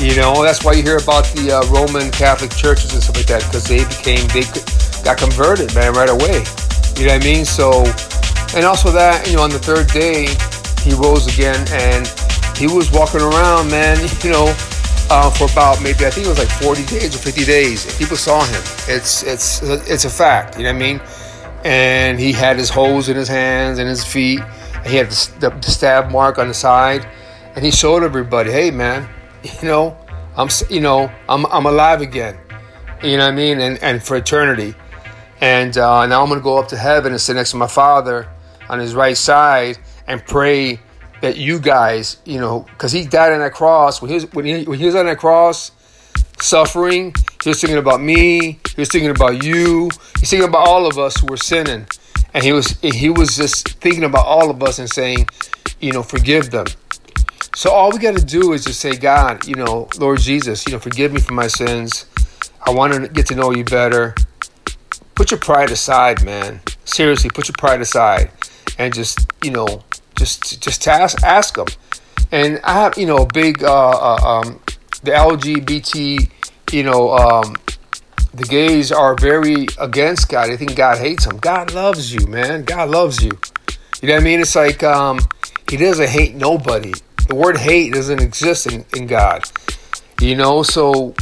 You 0.00 0.16
know, 0.16 0.40
that's 0.40 0.64
why 0.64 0.72
you 0.72 0.82
hear 0.82 0.96
about 0.96 1.28
the 1.36 1.60
uh, 1.60 1.68
Roman 1.68 2.08
Catholic 2.08 2.56
churches 2.56 2.96
and 2.96 3.02
stuff 3.04 3.20
like 3.20 3.28
that, 3.28 3.44
because 3.44 3.68
they 3.68 3.84
became, 3.92 4.24
they 4.32 4.48
got 5.04 5.20
converted, 5.20 5.74
man, 5.76 5.92
right 5.92 6.08
away. 6.08 6.48
You 6.96 7.12
know 7.12 7.12
what 7.12 7.20
I 7.20 7.28
mean? 7.28 7.44
So, 7.44 7.84
and 8.56 8.64
also 8.64 8.88
that, 8.88 9.28
you 9.28 9.36
know, 9.36 9.44
on 9.44 9.52
the 9.52 9.60
third 9.60 9.92
day, 9.92 10.32
he 10.80 10.96
rose 10.96 11.28
again 11.28 11.60
and 11.76 12.08
he 12.58 12.66
was 12.66 12.90
walking 12.90 13.20
around, 13.20 13.70
man, 13.70 13.96
you 14.22 14.30
know, 14.30 14.52
uh, 15.10 15.30
for 15.30 15.50
about 15.50 15.80
maybe 15.80 16.04
I 16.04 16.10
think 16.10 16.26
it 16.26 16.28
was 16.28 16.38
like 16.38 16.48
40 16.48 16.84
days 16.86 17.14
or 17.14 17.18
50 17.18 17.44
days. 17.44 17.86
And 17.86 17.94
people 17.96 18.16
saw 18.16 18.44
him. 18.44 18.62
It's 18.88 19.22
it's 19.22 19.62
it's 19.62 20.04
a 20.04 20.10
fact. 20.10 20.58
You 20.58 20.64
know 20.64 20.70
what 20.70 20.76
I 20.76 20.78
mean? 20.78 21.00
And 21.64 22.18
he 22.18 22.32
had 22.32 22.56
his 22.56 22.68
holes 22.68 23.08
in 23.08 23.16
his 23.16 23.28
hands 23.28 23.78
and 23.78 23.88
his 23.88 24.04
feet. 24.04 24.40
He 24.84 24.96
had 24.96 25.10
the, 25.10 25.50
the 25.50 25.70
stab 25.70 26.10
mark 26.10 26.38
on 26.38 26.48
the 26.48 26.54
side, 26.54 27.06
and 27.54 27.64
he 27.64 27.70
showed 27.70 28.02
everybody, 28.02 28.50
"Hey, 28.50 28.70
man, 28.70 29.08
you 29.42 29.68
know, 29.68 29.96
I'm 30.36 30.48
you 30.68 30.80
know 30.80 31.10
I'm 31.28 31.46
I'm 31.46 31.66
alive 31.66 32.00
again." 32.00 32.36
You 33.02 33.16
know 33.16 33.26
what 33.26 33.32
I 33.32 33.36
mean? 33.36 33.60
And 33.60 33.78
and 33.82 34.02
for 34.02 34.16
eternity. 34.16 34.74
And 35.40 35.78
uh, 35.78 36.06
now 36.06 36.22
I'm 36.22 36.28
gonna 36.28 36.40
go 36.40 36.58
up 36.58 36.68
to 36.68 36.76
heaven 36.76 37.12
and 37.12 37.20
sit 37.20 37.36
next 37.36 37.52
to 37.52 37.56
my 37.56 37.68
Father 37.68 38.28
on 38.68 38.80
His 38.80 38.94
right 38.94 39.16
side 39.16 39.78
and 40.08 40.24
pray 40.26 40.80
that 41.20 41.36
you 41.36 41.58
guys, 41.58 42.18
you 42.24 42.38
know, 42.38 42.60
because 42.70 42.92
he 42.92 43.04
died 43.04 43.32
on 43.32 43.40
that 43.40 43.52
cross. 43.52 44.00
When 44.00 44.08
he 44.08 44.14
was 44.14 44.32
when 44.32 44.44
he, 44.44 44.64
when 44.64 44.78
he 44.78 44.86
was 44.86 44.94
on 44.94 45.06
that 45.06 45.18
cross, 45.18 45.72
suffering, 46.40 47.14
he 47.42 47.48
was 47.48 47.60
thinking 47.60 47.78
about 47.78 48.00
me. 48.00 48.58
He 48.74 48.80
was 48.80 48.88
thinking 48.88 49.10
about 49.10 49.42
you. 49.42 49.90
He's 50.20 50.30
thinking 50.30 50.48
about 50.48 50.68
all 50.68 50.86
of 50.86 50.98
us 50.98 51.16
who 51.16 51.26
were 51.26 51.36
sinning, 51.36 51.86
and 52.34 52.44
he 52.44 52.52
was 52.52 52.78
he 52.80 53.10
was 53.10 53.36
just 53.36 53.68
thinking 53.80 54.04
about 54.04 54.26
all 54.26 54.50
of 54.50 54.62
us 54.62 54.78
and 54.78 54.88
saying, 54.88 55.28
you 55.80 55.92
know, 55.92 56.02
forgive 56.02 56.50
them. 56.50 56.66
So 57.54 57.70
all 57.70 57.90
we 57.90 57.98
got 57.98 58.16
to 58.16 58.24
do 58.24 58.52
is 58.52 58.64
just 58.64 58.78
say, 58.78 58.96
God, 58.96 59.46
you 59.46 59.56
know, 59.56 59.88
Lord 59.98 60.20
Jesus, 60.20 60.64
you 60.66 60.72
know, 60.72 60.78
forgive 60.78 61.12
me 61.12 61.20
for 61.20 61.32
my 61.32 61.48
sins. 61.48 62.06
I 62.64 62.70
want 62.70 62.92
to 62.92 63.08
get 63.08 63.26
to 63.26 63.34
know 63.34 63.52
you 63.52 63.64
better. 63.64 64.14
Put 65.14 65.32
your 65.32 65.40
pride 65.40 65.70
aside, 65.70 66.24
man. 66.24 66.60
Seriously, 66.84 67.30
put 67.30 67.48
your 67.48 67.56
pride 67.58 67.80
aside, 67.80 68.30
and 68.78 68.94
just 68.94 69.26
you 69.42 69.50
know 69.50 69.82
just 70.18 70.60
just 70.60 70.86
ask, 70.86 71.22
ask 71.22 71.54
them. 71.54 71.66
And 72.30 72.60
I 72.64 72.74
have 72.74 72.98
you 72.98 73.06
know 73.06 73.18
a 73.18 73.26
big 73.26 73.62
uh, 73.62 73.90
uh, 73.90 74.42
um, 74.44 74.60
the 75.02 75.12
LGBT 75.12 76.30
you 76.72 76.82
know 76.82 77.12
um, 77.16 77.56
the 78.34 78.44
gays 78.44 78.92
are 78.92 79.14
very 79.14 79.66
against 79.78 80.28
God. 80.28 80.48
They 80.48 80.56
think 80.56 80.76
God 80.76 80.98
hates 80.98 81.24
them. 81.24 81.38
God 81.38 81.72
loves 81.72 82.12
you, 82.12 82.26
man. 82.26 82.64
God 82.64 82.90
loves 82.90 83.22
you. 83.22 83.30
You 84.02 84.08
know 84.08 84.14
what 84.14 84.20
I 84.20 84.24
mean? 84.24 84.40
It's 84.40 84.54
like 84.54 84.82
um, 84.82 85.20
He 85.70 85.76
doesn't 85.76 86.08
hate 86.08 86.34
nobody. 86.34 86.92
The 87.28 87.34
word 87.34 87.58
hate 87.58 87.92
doesn't 87.94 88.20
exist 88.20 88.66
in, 88.66 88.84
in 88.96 89.06
God. 89.06 89.44
You 90.20 90.34
know, 90.34 90.62
so 90.62 91.14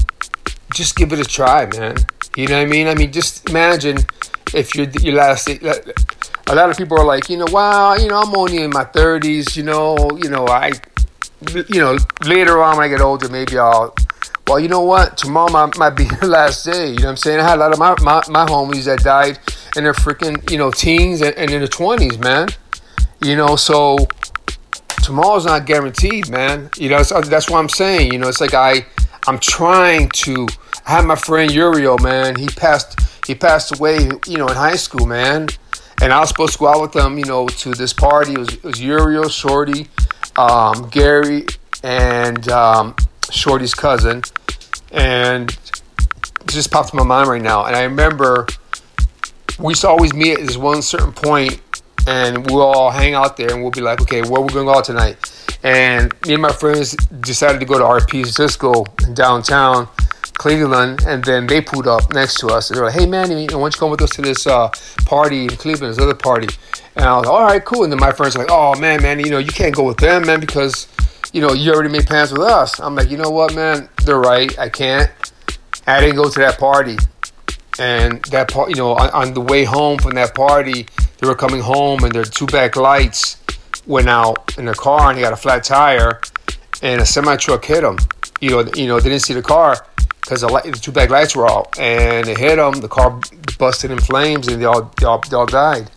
just 0.72 0.96
give 0.96 1.12
it 1.12 1.20
a 1.20 1.24
try, 1.24 1.66
man. 1.66 1.96
You 2.36 2.46
know 2.46 2.58
what 2.58 2.66
I 2.66 2.70
mean? 2.70 2.86
I 2.86 2.94
mean, 2.94 3.12
just 3.12 3.48
imagine 3.48 3.98
if 4.54 4.74
you're 4.74 4.88
your 4.88 5.14
last. 5.14 5.48
A 6.48 6.54
lot 6.54 6.70
of 6.70 6.76
people 6.76 6.98
are 6.98 7.04
like, 7.04 7.28
you 7.28 7.36
know, 7.36 7.46
wow, 7.48 7.94
you 7.96 8.08
know, 8.08 8.20
I'm 8.20 8.36
only 8.36 8.62
in 8.62 8.70
my 8.70 8.84
30s. 8.84 9.56
You 9.56 9.64
know, 9.64 9.96
you 10.22 10.30
know, 10.30 10.46
I, 10.46 10.72
you 11.68 11.80
know, 11.80 11.98
later 12.24 12.62
on 12.62 12.76
when 12.76 12.86
I 12.86 12.88
get 12.88 13.00
older, 13.00 13.28
maybe 13.28 13.58
I'll 13.58 13.94
well, 14.46 14.60
you 14.60 14.68
know 14.68 14.82
what? 14.82 15.16
Tomorrow 15.16 15.50
might, 15.50 15.76
might 15.76 15.90
be 15.90 16.04
your 16.20 16.30
last 16.30 16.64
day. 16.64 16.90
You 16.90 16.98
know 16.98 17.04
what 17.04 17.10
I'm 17.10 17.16
saying? 17.16 17.40
I 17.40 17.48
had 17.48 17.58
a 17.58 17.60
lot 17.60 17.72
of 17.72 17.78
my, 17.78 17.94
my, 18.00 18.22
my 18.28 18.46
homies 18.48 18.84
that 18.84 19.00
died 19.00 19.38
in 19.76 19.84
their 19.84 19.92
freaking, 19.92 20.48
you 20.50 20.58
know, 20.58 20.70
teens 20.70 21.20
and, 21.20 21.34
and 21.36 21.50
in 21.50 21.58
their 21.58 21.68
20s, 21.68 22.18
man. 22.22 22.48
You 23.24 23.34
know, 23.34 23.56
so 23.56 23.96
tomorrow's 25.02 25.46
not 25.46 25.66
guaranteed, 25.66 26.28
man. 26.30 26.70
You 26.76 26.90
know, 26.90 27.02
that's 27.02 27.50
what 27.50 27.58
I'm 27.58 27.68
saying. 27.68 28.12
You 28.12 28.18
know, 28.18 28.28
it's 28.28 28.40
like 28.40 28.54
I, 28.54 28.86
I'm 29.26 29.38
trying 29.38 30.10
to. 30.10 30.46
I 30.86 30.92
had 30.92 31.04
my 31.04 31.16
friend 31.16 31.52
Uriel, 31.52 31.98
man. 31.98 32.36
He 32.36 32.46
passed. 32.46 33.00
He 33.26 33.34
passed 33.34 33.76
away, 33.76 34.08
you 34.26 34.36
know, 34.38 34.46
in 34.46 34.54
high 34.54 34.76
school, 34.76 35.06
man. 35.06 35.48
And 36.02 36.12
I 36.12 36.20
was 36.20 36.28
supposed 36.28 36.54
to 36.54 36.58
go 36.58 36.68
out 36.68 36.82
with 36.82 36.92
them, 36.92 37.18
you 37.18 37.24
know, 37.24 37.48
to 37.48 37.72
this 37.72 37.92
party. 37.92 38.32
It 38.32 38.38
was, 38.38 38.54
it 38.54 38.64
was 38.64 38.80
Uriel, 38.80 39.28
Shorty, 39.28 39.88
um, 40.36 40.88
Gary, 40.90 41.46
and 41.82 42.48
um, 42.48 42.94
Shorty's 43.30 43.74
cousin, 43.74 44.22
and 44.92 45.50
it 45.50 46.48
just 46.48 46.70
popped 46.70 46.92
in 46.92 46.98
my 46.98 47.04
mind 47.04 47.28
right 47.28 47.42
now. 47.42 47.64
And 47.64 47.74
I 47.74 47.82
remember 47.84 48.46
we 49.58 49.70
used 49.70 49.82
to 49.82 49.88
always 49.88 50.12
meet 50.12 50.38
at 50.38 50.46
this 50.46 50.56
one 50.56 50.82
certain 50.82 51.12
point, 51.12 51.60
and 52.06 52.48
we'll 52.50 52.62
all 52.62 52.90
hang 52.90 53.14
out 53.14 53.36
there, 53.36 53.50
and 53.52 53.62
we'll 53.62 53.70
be 53.70 53.80
like, 53.80 54.00
okay, 54.02 54.22
where 54.22 54.40
we 54.40 54.52
going 54.52 54.66
to 54.66 54.72
go 54.72 54.78
out 54.78 54.84
tonight? 54.84 55.16
And 55.62 56.12
me 56.26 56.34
and 56.34 56.42
my 56.42 56.52
friends 56.52 56.94
decided 57.20 57.58
to 57.60 57.66
go 57.66 57.78
to 57.78 57.84
RP 57.84 58.26
Cisco 58.26 58.84
downtown 59.14 59.88
Cleveland, 60.38 61.04
and 61.06 61.24
then 61.24 61.46
they 61.46 61.60
pulled 61.60 61.86
up 61.86 62.12
next 62.12 62.38
to 62.40 62.48
us. 62.48 62.70
And 62.70 62.76
they 62.76 62.80
were 62.80 62.86
like, 62.86 62.98
hey, 62.98 63.06
man, 63.06 63.30
why 63.30 63.46
don't 63.46 63.74
you 63.74 63.78
come 63.78 63.90
with 63.90 64.02
us 64.02 64.10
to 64.10 64.22
this 64.22 64.46
uh, 64.46 64.70
party 65.04 65.44
in 65.44 65.50
Cleveland, 65.50 65.94
this 65.94 66.02
other 66.02 66.14
party? 66.14 66.48
And 66.94 67.04
I 67.04 67.16
was 67.16 67.26
like, 67.26 67.34
all 67.34 67.42
right, 67.44 67.64
cool. 67.64 67.84
And 67.84 67.92
then 67.92 68.00
my 68.00 68.12
friends 68.12 68.36
were 68.36 68.44
like, 68.44 68.52
oh, 68.52 68.78
man, 68.78 69.02
man, 69.02 69.20
you 69.20 69.30
know, 69.30 69.38
you 69.38 69.52
can't 69.52 69.74
go 69.74 69.84
with 69.84 69.98
them, 69.98 70.26
man, 70.26 70.40
because 70.40 70.88
you 71.36 71.42
know, 71.42 71.52
you 71.52 71.70
already 71.70 71.90
made 71.90 72.06
plans 72.06 72.32
with 72.32 72.40
us. 72.40 72.80
I'm 72.80 72.94
like, 72.94 73.10
you 73.10 73.18
know 73.18 73.28
what, 73.28 73.54
man? 73.54 73.90
They're 74.04 74.18
right. 74.18 74.58
I 74.58 74.70
can't. 74.70 75.10
I 75.86 76.00
didn't 76.00 76.16
go 76.16 76.30
to 76.30 76.38
that 76.40 76.58
party. 76.58 76.96
And 77.78 78.24
that 78.26 78.50
part, 78.50 78.70
you 78.70 78.76
know, 78.76 78.92
on, 78.92 79.10
on, 79.10 79.34
the 79.34 79.42
way 79.42 79.64
home 79.64 79.98
from 79.98 80.14
that 80.14 80.34
party, 80.34 80.86
they 81.18 81.28
were 81.28 81.34
coming 81.34 81.60
home 81.60 82.04
and 82.04 82.12
their 82.12 82.24
two 82.24 82.46
back 82.46 82.74
lights 82.74 83.36
went 83.86 84.08
out 84.08 84.56
in 84.56 84.64
the 84.64 84.74
car 84.74 85.10
and 85.10 85.18
he 85.18 85.22
got 85.22 85.34
a 85.34 85.36
flat 85.36 85.62
tire 85.62 86.22
and 86.80 87.02
a 87.02 87.06
semi 87.06 87.36
truck 87.36 87.66
hit 87.66 87.84
him. 87.84 87.98
You 88.40 88.50
know, 88.50 88.70
you 88.74 88.86
know, 88.86 88.98
they 88.98 89.10
didn't 89.10 89.22
see 89.22 89.34
the 89.34 89.42
car 89.42 89.86
because 90.26 90.42
the, 90.42 90.48
the, 90.48 90.72
two 90.72 90.92
back 90.92 91.08
lights 91.08 91.34
were 91.34 91.48
out 91.48 91.78
and 91.78 92.28
it 92.28 92.36
hit 92.36 92.56
them. 92.56 92.74
The 92.74 92.88
car 92.88 93.20
busted 93.58 93.90
in 93.90 93.98
flames 93.98 94.48
and 94.48 94.60
they 94.60 94.66
all, 94.66 94.92
they 94.98 95.06
all, 95.06 95.20
they 95.20 95.36
all 95.36 95.46
died. 95.46 95.90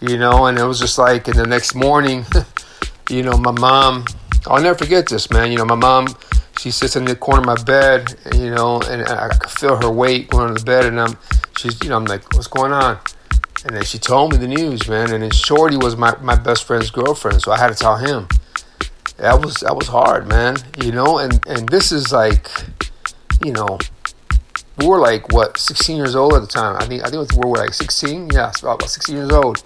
You 0.00 0.16
know, 0.16 0.46
and 0.46 0.58
it 0.58 0.64
was 0.64 0.80
just 0.80 0.98
like, 0.98 1.28
and 1.28 1.36
the 1.36 1.46
next 1.46 1.74
morning, 1.74 2.24
you 3.10 3.22
know, 3.22 3.36
my 3.36 3.52
mom 3.52 4.06
I'll 4.46 4.62
never 4.62 4.78
forget 4.78 5.06
this, 5.06 5.30
man. 5.30 5.50
You 5.50 5.58
know, 5.58 5.64
my 5.64 5.74
mom, 5.74 6.08
she 6.58 6.70
sits 6.70 6.96
in 6.96 7.04
the 7.04 7.14
corner 7.14 7.40
of 7.40 7.46
my 7.46 7.62
bed, 7.62 8.14
you 8.34 8.50
know, 8.50 8.80
and 8.82 9.06
I, 9.06 9.26
I 9.26 9.28
could 9.28 9.50
feel 9.50 9.76
her 9.76 9.90
weight 9.90 10.30
going 10.30 10.48
on 10.48 10.54
the 10.54 10.64
bed, 10.64 10.86
and 10.86 11.00
I'm, 11.00 11.16
she's, 11.56 11.82
you 11.82 11.90
know, 11.90 11.96
I'm 11.96 12.06
like, 12.06 12.32
what's 12.34 12.46
going 12.46 12.72
on? 12.72 12.98
And 13.64 13.76
then 13.76 13.84
she 13.84 13.98
told 13.98 14.32
me 14.32 14.38
the 14.38 14.48
news, 14.48 14.88
man. 14.88 15.12
And 15.12 15.22
then 15.22 15.30
Shorty 15.30 15.76
was 15.76 15.96
my, 15.96 16.16
my 16.22 16.36
best 16.36 16.64
friend's 16.64 16.90
girlfriend, 16.90 17.42
so 17.42 17.52
I 17.52 17.58
had 17.58 17.68
to 17.68 17.74
tell 17.74 17.96
him. 17.96 18.28
That 19.18 19.44
was 19.44 19.56
that 19.56 19.76
was 19.76 19.86
hard, 19.86 20.26
man. 20.26 20.56
You 20.82 20.92
know, 20.92 21.18
and 21.18 21.46
and 21.46 21.68
this 21.68 21.92
is 21.92 22.10
like, 22.10 22.48
you 23.44 23.52
know, 23.52 23.78
we 24.78 24.86
were 24.86 24.98
like 24.98 25.32
what 25.32 25.58
16 25.58 25.96
years 25.96 26.14
old 26.14 26.34
at 26.34 26.40
the 26.40 26.46
time. 26.46 26.76
I 26.76 26.86
think 26.86 27.04
I 27.04 27.10
think 27.10 27.32
we 27.32 27.48
were 27.48 27.56
like 27.56 27.74
16. 27.74 28.30
Yeah, 28.32 28.52
about 28.62 28.82
16 28.82 29.14
years 29.14 29.30
old. 29.30 29.62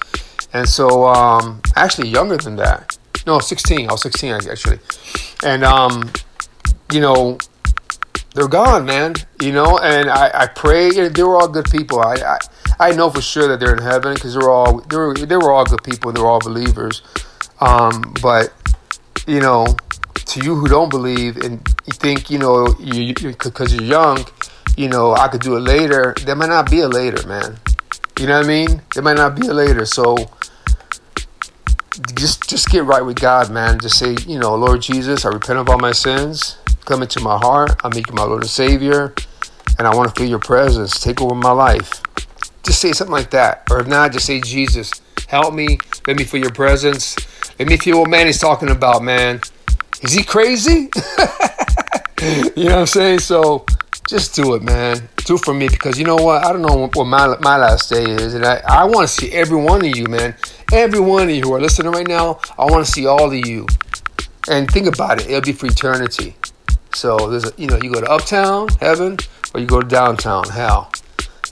And 0.53 0.69
so, 0.69 1.07
um, 1.07 1.61
actually 1.75 2.09
younger 2.09 2.37
than 2.37 2.57
that. 2.57 2.97
No, 3.27 3.39
16. 3.41 3.89
I 3.89 3.93
was 3.93 4.03
16 4.03 4.33
actually. 4.51 4.79
And, 5.45 5.65
um, 5.65 6.13
you 6.93 7.01
know, 7.01 7.39
they're 8.35 8.49
gone, 8.49 8.85
man. 8.85 9.15
You 9.41 9.53
know, 9.53 9.79
and 9.79 10.11
I, 10.11 10.31
I 10.35 10.47
pray. 10.47 10.87
You 10.87 11.03
know, 11.03 11.09
they 11.09 11.23
were 11.23 11.37
all 11.37 11.49
good 11.49 11.71
people. 11.71 12.01
I, 12.01 12.15
I, 12.15 12.39
I 12.89 12.93
know 12.93 13.11
for 13.11 13.23
sure 13.23 13.49
that 13.49 13.61
they're 13.61 13.75
in 13.75 13.83
heaven 13.83 14.15
because 14.15 14.35
they're 14.35 14.51
all 14.51 14.81
they 14.81 14.97
were, 14.97 15.15
they 15.15 15.37
were 15.37 15.53
all 15.53 15.65
good 15.65 15.83
people. 15.83 16.13
They're 16.13 16.27
all 16.27 16.41
believers. 16.41 17.03
Um, 17.61 18.15
but 18.21 18.53
you 19.27 19.41
know, 19.41 19.77
to 20.15 20.41
you 20.41 20.55
who 20.57 20.69
don't 20.69 20.91
believe 20.91 21.37
and 21.37 21.63
you 21.87 21.93
think 21.93 22.31
you 22.31 22.39
know 22.39 22.75
you 22.81 23.15
because 23.15 23.73
you, 23.73 23.81
you're 23.81 23.89
young, 23.89 24.25
you 24.77 24.89
know 24.89 25.13
I 25.13 25.29
could 25.29 25.41
do 25.41 25.57
it 25.57 25.61
later. 25.61 26.15
There 26.25 26.35
might 26.35 26.49
not 26.49 26.71
be 26.71 26.81
a 26.81 26.89
later, 26.89 27.27
man. 27.27 27.59
You 28.19 28.27
know 28.27 28.39
what 28.39 28.45
I 28.45 28.49
mean? 28.49 28.83
There 28.95 29.03
might 29.03 29.17
not 29.17 29.39
be 29.39 29.47
a 29.49 29.53
later. 29.53 29.85
So 29.85 30.17
just 32.15 32.49
just 32.49 32.69
get 32.71 32.85
right 32.85 33.03
with 33.05 33.21
God, 33.21 33.51
man. 33.51 33.79
Just 33.81 33.99
say, 33.99 34.17
you 34.27 34.39
know, 34.39 34.55
Lord 34.55 34.83
Jesus, 34.83 35.25
I 35.25 35.31
repent 35.31 35.59
of 35.59 35.69
all 35.69 35.79
my 35.79 35.93
sins. 35.93 36.57
Come 36.85 37.03
into 37.03 37.21
my 37.21 37.39
heart. 37.39 37.73
I 37.85 37.89
make 37.95 38.09
you 38.09 38.15
my 38.15 38.25
Lord 38.25 38.43
and 38.43 38.51
Savior, 38.51 39.15
and 39.79 39.87
I 39.87 39.95
want 39.95 40.15
to 40.15 40.21
feel 40.21 40.29
your 40.29 40.39
presence. 40.39 41.01
Take 41.01 41.21
over 41.21 41.35
my 41.35 41.53
life. 41.53 42.03
Just 42.63 42.81
say 42.81 42.93
something 42.93 43.13
like 43.13 43.31
that, 43.31 43.67
or 43.71 43.81
if 43.81 43.87
not, 43.87 44.13
just 44.13 44.27
say, 44.27 44.41
Jesus, 44.41 44.91
help 45.29 45.55
me. 45.55 45.79
Let 46.07 46.17
me 46.17 46.25
feel 46.25 46.41
your 46.41 46.53
presence. 46.53 47.17
Let 47.59 47.69
me 47.69 47.77
feel 47.77 48.01
what 48.01 48.11
man 48.11 48.27
is 48.27 48.39
talking 48.39 48.71
about, 48.71 49.03
man. 49.03 49.41
Is 50.03 50.13
he 50.13 50.25
crazy? 50.25 50.91
you 52.57 52.65
know 52.65 52.71
what 52.71 52.81
I'm 52.81 52.87
saying? 52.87 53.19
So 53.19 53.67
just 54.09 54.35
do 54.35 54.55
it, 54.55 54.63
man. 54.63 55.11
Do 55.27 55.35
it 55.35 55.45
for 55.45 55.53
me 55.53 55.69
because 55.69 55.99
you 55.99 56.07
know 56.07 56.17
what? 56.17 56.43
I 56.43 56.55
don't 56.55 56.63
know 56.63 56.89
what 56.95 57.07
my, 57.07 57.37
my 57.41 57.59
last 57.59 57.91
day 57.91 58.03
is, 58.03 58.33
and 58.33 58.47
I, 58.47 58.63
I 58.67 58.85
want 58.85 59.07
to 59.07 59.15
see 59.15 59.31
every 59.33 59.59
one 59.59 59.85
of 59.85 59.95
you, 59.95 60.07
man. 60.07 60.35
Every 60.73 61.01
one 61.01 61.25
of 61.25 61.35
you 61.35 61.43
who 61.43 61.53
are 61.53 61.61
listening 61.61 61.93
right 61.93 62.07
now, 62.07 62.41
I 62.57 62.65
want 62.65 62.87
to 62.87 62.91
see 62.91 63.05
all 63.05 63.31
of 63.31 63.47
you. 63.47 63.67
And 64.49 64.71
think 64.71 64.87
about 64.87 65.21
it, 65.21 65.27
it'll 65.29 65.43
be 65.43 65.53
for 65.53 65.67
eternity. 65.67 66.35
So 66.95 67.29
there's 67.29 67.45
a, 67.45 67.53
you 67.59 67.67
know, 67.67 67.79
you 67.83 67.93
go 67.93 68.01
to 68.01 68.11
uptown, 68.11 68.69
heaven, 68.81 69.19
or 69.53 69.61
you 69.61 69.67
go 69.67 69.83
to 69.83 69.87
downtown, 69.87 70.49
hell. 70.49 70.91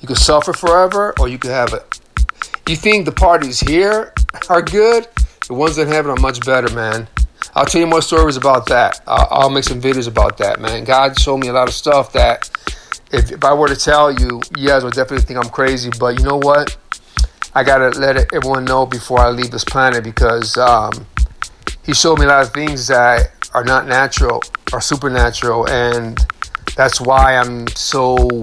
You 0.01 0.09
could 0.09 0.17
suffer 0.17 0.55
forever, 0.55 1.13
or 1.21 1.29
you 1.29 1.37
could 1.37 1.51
have 1.51 1.75
it. 1.75 2.01
You 2.67 2.77
think 2.77 3.05
the 3.05 3.13
parties 3.13 3.61
here 3.61 4.15
are 4.49 4.63
good? 4.63 5.07
The 5.49 5.53
ones 5.53 5.77
in 5.77 5.89
heaven 5.89 6.13
are 6.13 6.21
much 6.21 6.43
better, 6.47 6.75
man. 6.75 7.09
I'll 7.55 7.67
tell 7.67 7.81
you 7.81 7.87
more 7.87 8.03
stories 8.03 8.37
about 8.37 8.67
that. 8.67 9.01
I'll, 9.07 9.29
I'll 9.31 9.51
make 9.51 9.65
some 9.65 9.81
videos 9.81 10.09
about 10.09 10.39
that, 10.39 10.61
man. 10.61 10.85
God 10.85 11.19
showed 11.19 11.39
me 11.39 11.49
a 11.49 11.53
lot 11.53 11.69
of 11.69 11.75
stuff 11.75 12.13
that 12.13 12.51
if, 13.13 13.31
if 13.31 13.45
I 13.45 13.53
were 13.53 13.69
to 13.69 13.77
tell 13.77 14.11
you, 14.11 14.41
you 14.57 14.69
guys 14.69 14.85
would 14.85 14.95
definitely 14.95 15.27
think 15.27 15.39
I'm 15.39 15.51
crazy. 15.51 15.91
But 15.99 16.19
you 16.19 16.25
know 16.25 16.39
what? 16.39 16.77
I 17.55 17.63
gotta 17.63 17.91
let 17.99 18.33
everyone 18.33 18.65
know 18.65 18.87
before 18.87 19.21
I 19.21 19.29
leave 19.29 19.51
this 19.51 19.65
planet 19.65 20.03
because 20.03 20.57
um, 20.57 21.07
he 21.85 21.93
showed 21.93 22.19
me 22.19 22.25
a 22.25 22.29
lot 22.29 22.43
of 22.43 22.55
things 22.55 22.87
that 22.87 23.51
are 23.53 23.65
not 23.65 23.87
natural, 23.87 24.43
are 24.73 24.81
supernatural, 24.81 25.69
and 25.69 26.19
that's 26.75 26.99
why 26.99 27.37
I'm 27.37 27.69
so 27.69 28.41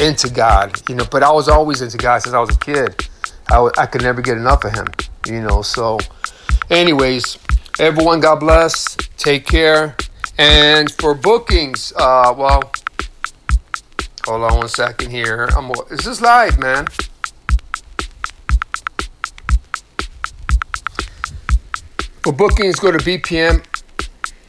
into 0.00 0.30
God. 0.30 0.80
You 0.88 0.94
know, 0.94 1.04
but 1.10 1.22
I 1.22 1.30
was 1.30 1.48
always 1.48 1.82
into 1.82 1.98
God 1.98 2.22
since 2.22 2.34
I 2.34 2.40
was 2.40 2.56
a 2.56 2.58
kid. 2.58 3.06
I, 3.48 3.56
w- 3.56 3.72
I 3.76 3.84
could 3.84 4.00
never 4.02 4.22
get 4.22 4.38
enough 4.38 4.64
of 4.64 4.72
Him. 4.72 4.86
You 5.26 5.42
know, 5.42 5.60
so, 5.60 5.98
anyways, 6.70 7.38
everyone, 7.78 8.20
God 8.20 8.40
bless. 8.40 8.96
Take 9.16 9.46
care. 9.46 9.96
And 10.38 10.90
for 10.90 11.14
bookings, 11.14 11.92
uh, 11.96 12.34
well, 12.36 12.72
hold 14.24 14.42
on 14.42 14.58
one 14.58 14.68
second 14.68 15.10
here. 15.10 15.48
I'm. 15.56 15.70
Is 15.90 16.04
this 16.04 16.20
live, 16.20 16.58
man? 16.58 16.86
For 22.22 22.32
bookings, 22.32 22.80
go 22.80 22.90
to 22.90 22.98
BPM 22.98 23.64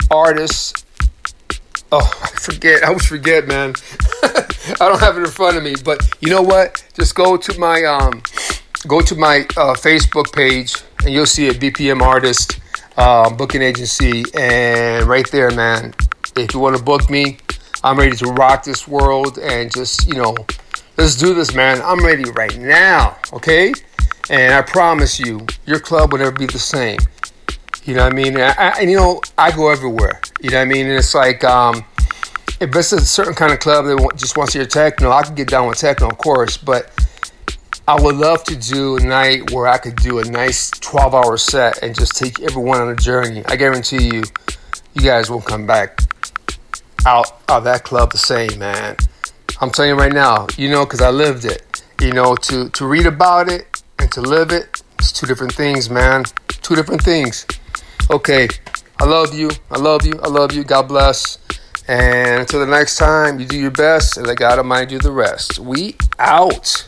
artists. 0.09 0.85
Oh, 1.91 1.99
I 2.23 2.27
forget. 2.27 2.83
I 2.83 2.87
always 2.87 3.05
forget, 3.05 3.47
man. 3.47 3.75
I 4.23 4.75
don't 4.79 4.99
have 4.99 5.17
it 5.17 5.21
in 5.21 5.27
front 5.27 5.57
of 5.57 5.63
me, 5.63 5.75
but 5.83 6.07
you 6.21 6.29
know 6.29 6.41
what? 6.41 6.83
Just 6.93 7.13
go 7.15 7.37
to 7.37 7.59
my 7.59 7.83
um, 7.83 8.23
go 8.87 9.01
to 9.01 9.15
my 9.15 9.41
uh, 9.57 9.75
Facebook 9.75 10.33
page, 10.33 10.75
and 11.03 11.13
you'll 11.13 11.25
see 11.25 11.47
a 11.49 11.53
BPM 11.53 12.01
artist 12.01 12.59
uh, 12.97 13.29
booking 13.29 13.61
agency, 13.61 14.23
and 14.37 15.07
right 15.07 15.29
there, 15.31 15.51
man. 15.51 15.93
If 16.37 16.53
you 16.53 16.59
want 16.59 16.75
to 16.75 16.83
book 16.83 17.09
me, 17.09 17.37
I'm 17.83 17.97
ready 17.97 18.15
to 18.17 18.27
rock 18.33 18.63
this 18.63 18.87
world, 18.87 19.37
and 19.37 19.71
just 19.73 20.07
you 20.07 20.15
know, 20.15 20.35
let's 20.97 21.15
do 21.15 21.33
this, 21.33 21.53
man. 21.53 21.81
I'm 21.81 22.03
ready 22.03 22.29
right 22.31 22.57
now. 22.57 23.17
Okay, 23.33 23.73
and 24.29 24.53
I 24.53 24.61
promise 24.61 25.19
you, 25.19 25.45
your 25.65 25.79
club 25.79 26.11
will 26.11 26.19
never 26.19 26.31
be 26.31 26.45
the 26.45 26.59
same. 26.59 26.99
You 27.85 27.93
know 27.93 28.03
what 28.03 28.13
I 28.13 28.15
mean? 28.15 28.33
And, 28.33 28.41
I, 28.41 28.79
and, 28.79 28.89
you 28.89 28.97
know, 28.97 29.21
I 29.37 29.55
go 29.55 29.69
everywhere. 29.69 30.19
You 30.41 30.49
know 30.49 30.57
what 30.57 30.63
I 30.63 30.65
mean? 30.65 30.87
And 30.87 30.97
it's 30.97 31.13
like, 31.13 31.43
um, 31.43 31.85
if 32.59 32.75
it's 32.75 32.91
a 32.91 32.99
certain 33.05 33.35
kind 33.35 33.53
of 33.53 33.59
club 33.59 33.85
that 33.85 34.13
just 34.15 34.37
wants 34.37 34.53
to 34.53 34.59
hear 34.59 34.67
techno, 34.67 35.11
I 35.11 35.21
can 35.21 35.35
get 35.35 35.49
down 35.49 35.67
with 35.67 35.77
techno, 35.77 36.07
of 36.07 36.17
course. 36.17 36.57
But 36.57 36.89
I 37.87 38.01
would 38.01 38.15
love 38.15 38.43
to 38.45 38.55
do 38.55 38.97
a 38.97 38.99
night 38.99 39.51
where 39.51 39.67
I 39.67 39.77
could 39.77 39.95
do 39.97 40.17
a 40.17 40.23
nice 40.23 40.71
12 40.71 41.13
hour 41.13 41.37
set 41.37 41.83
and 41.83 41.93
just 41.93 42.17
take 42.17 42.41
everyone 42.41 42.81
on 42.81 42.89
a 42.89 42.95
journey. 42.95 43.43
I 43.45 43.55
guarantee 43.57 44.05
you, 44.05 44.23
you 44.95 45.01
guys 45.03 45.29
won't 45.29 45.45
come 45.45 45.67
back 45.67 45.99
out 47.05 47.43
of 47.47 47.63
that 47.65 47.83
club 47.83 48.11
the 48.11 48.17
same, 48.17 48.57
man. 48.57 48.97
I'm 49.61 49.69
telling 49.69 49.91
you 49.91 49.95
right 49.97 50.11
now, 50.11 50.47
you 50.57 50.67
know, 50.67 50.83
because 50.83 51.01
I 51.01 51.11
lived 51.11 51.45
it. 51.45 51.83
You 52.01 52.11
know, 52.11 52.35
to, 52.35 52.69
to 52.69 52.87
read 52.87 53.05
about 53.05 53.49
it 53.49 53.83
and 53.99 54.11
to 54.13 54.21
live 54.21 54.51
it, 54.51 54.81
it's 54.97 55.11
two 55.11 55.27
different 55.27 55.53
things, 55.53 55.87
man. 55.87 56.23
Two 56.47 56.75
different 56.75 57.03
things. 57.03 57.45
Okay, 58.09 58.47
I 58.99 59.05
love 59.05 59.35
you. 59.35 59.51
I 59.69 59.77
love 59.77 60.07
you. 60.07 60.19
I 60.23 60.27
love 60.27 60.53
you. 60.53 60.63
God 60.63 60.87
bless. 60.87 61.37
And 61.87 62.39
until 62.39 62.61
the 62.61 62.65
next 62.65 62.97
time, 62.97 63.39
you 63.39 63.45
do 63.45 63.59
your 63.59 63.69
best 63.69 64.17
and 64.17 64.25
let 64.25 64.37
God 64.37 64.57
Almighty 64.57 64.87
do 64.87 64.99
the 64.99 65.11
rest. 65.11 65.59
We 65.59 65.97
out. 66.17 66.87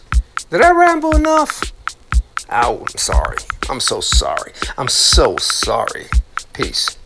Did 0.49 0.61
I 0.61 0.71
ramble 0.71 1.13
enough? 1.13 1.73
Ow, 2.49 2.79
I'm 2.79 2.87
sorry. 2.97 3.37
I'm 3.69 3.81
so 3.81 3.99
sorry. 3.99 4.53
I'm 4.77 4.87
so 4.87 5.35
sorry. 5.37 6.05
Peace. 6.53 6.97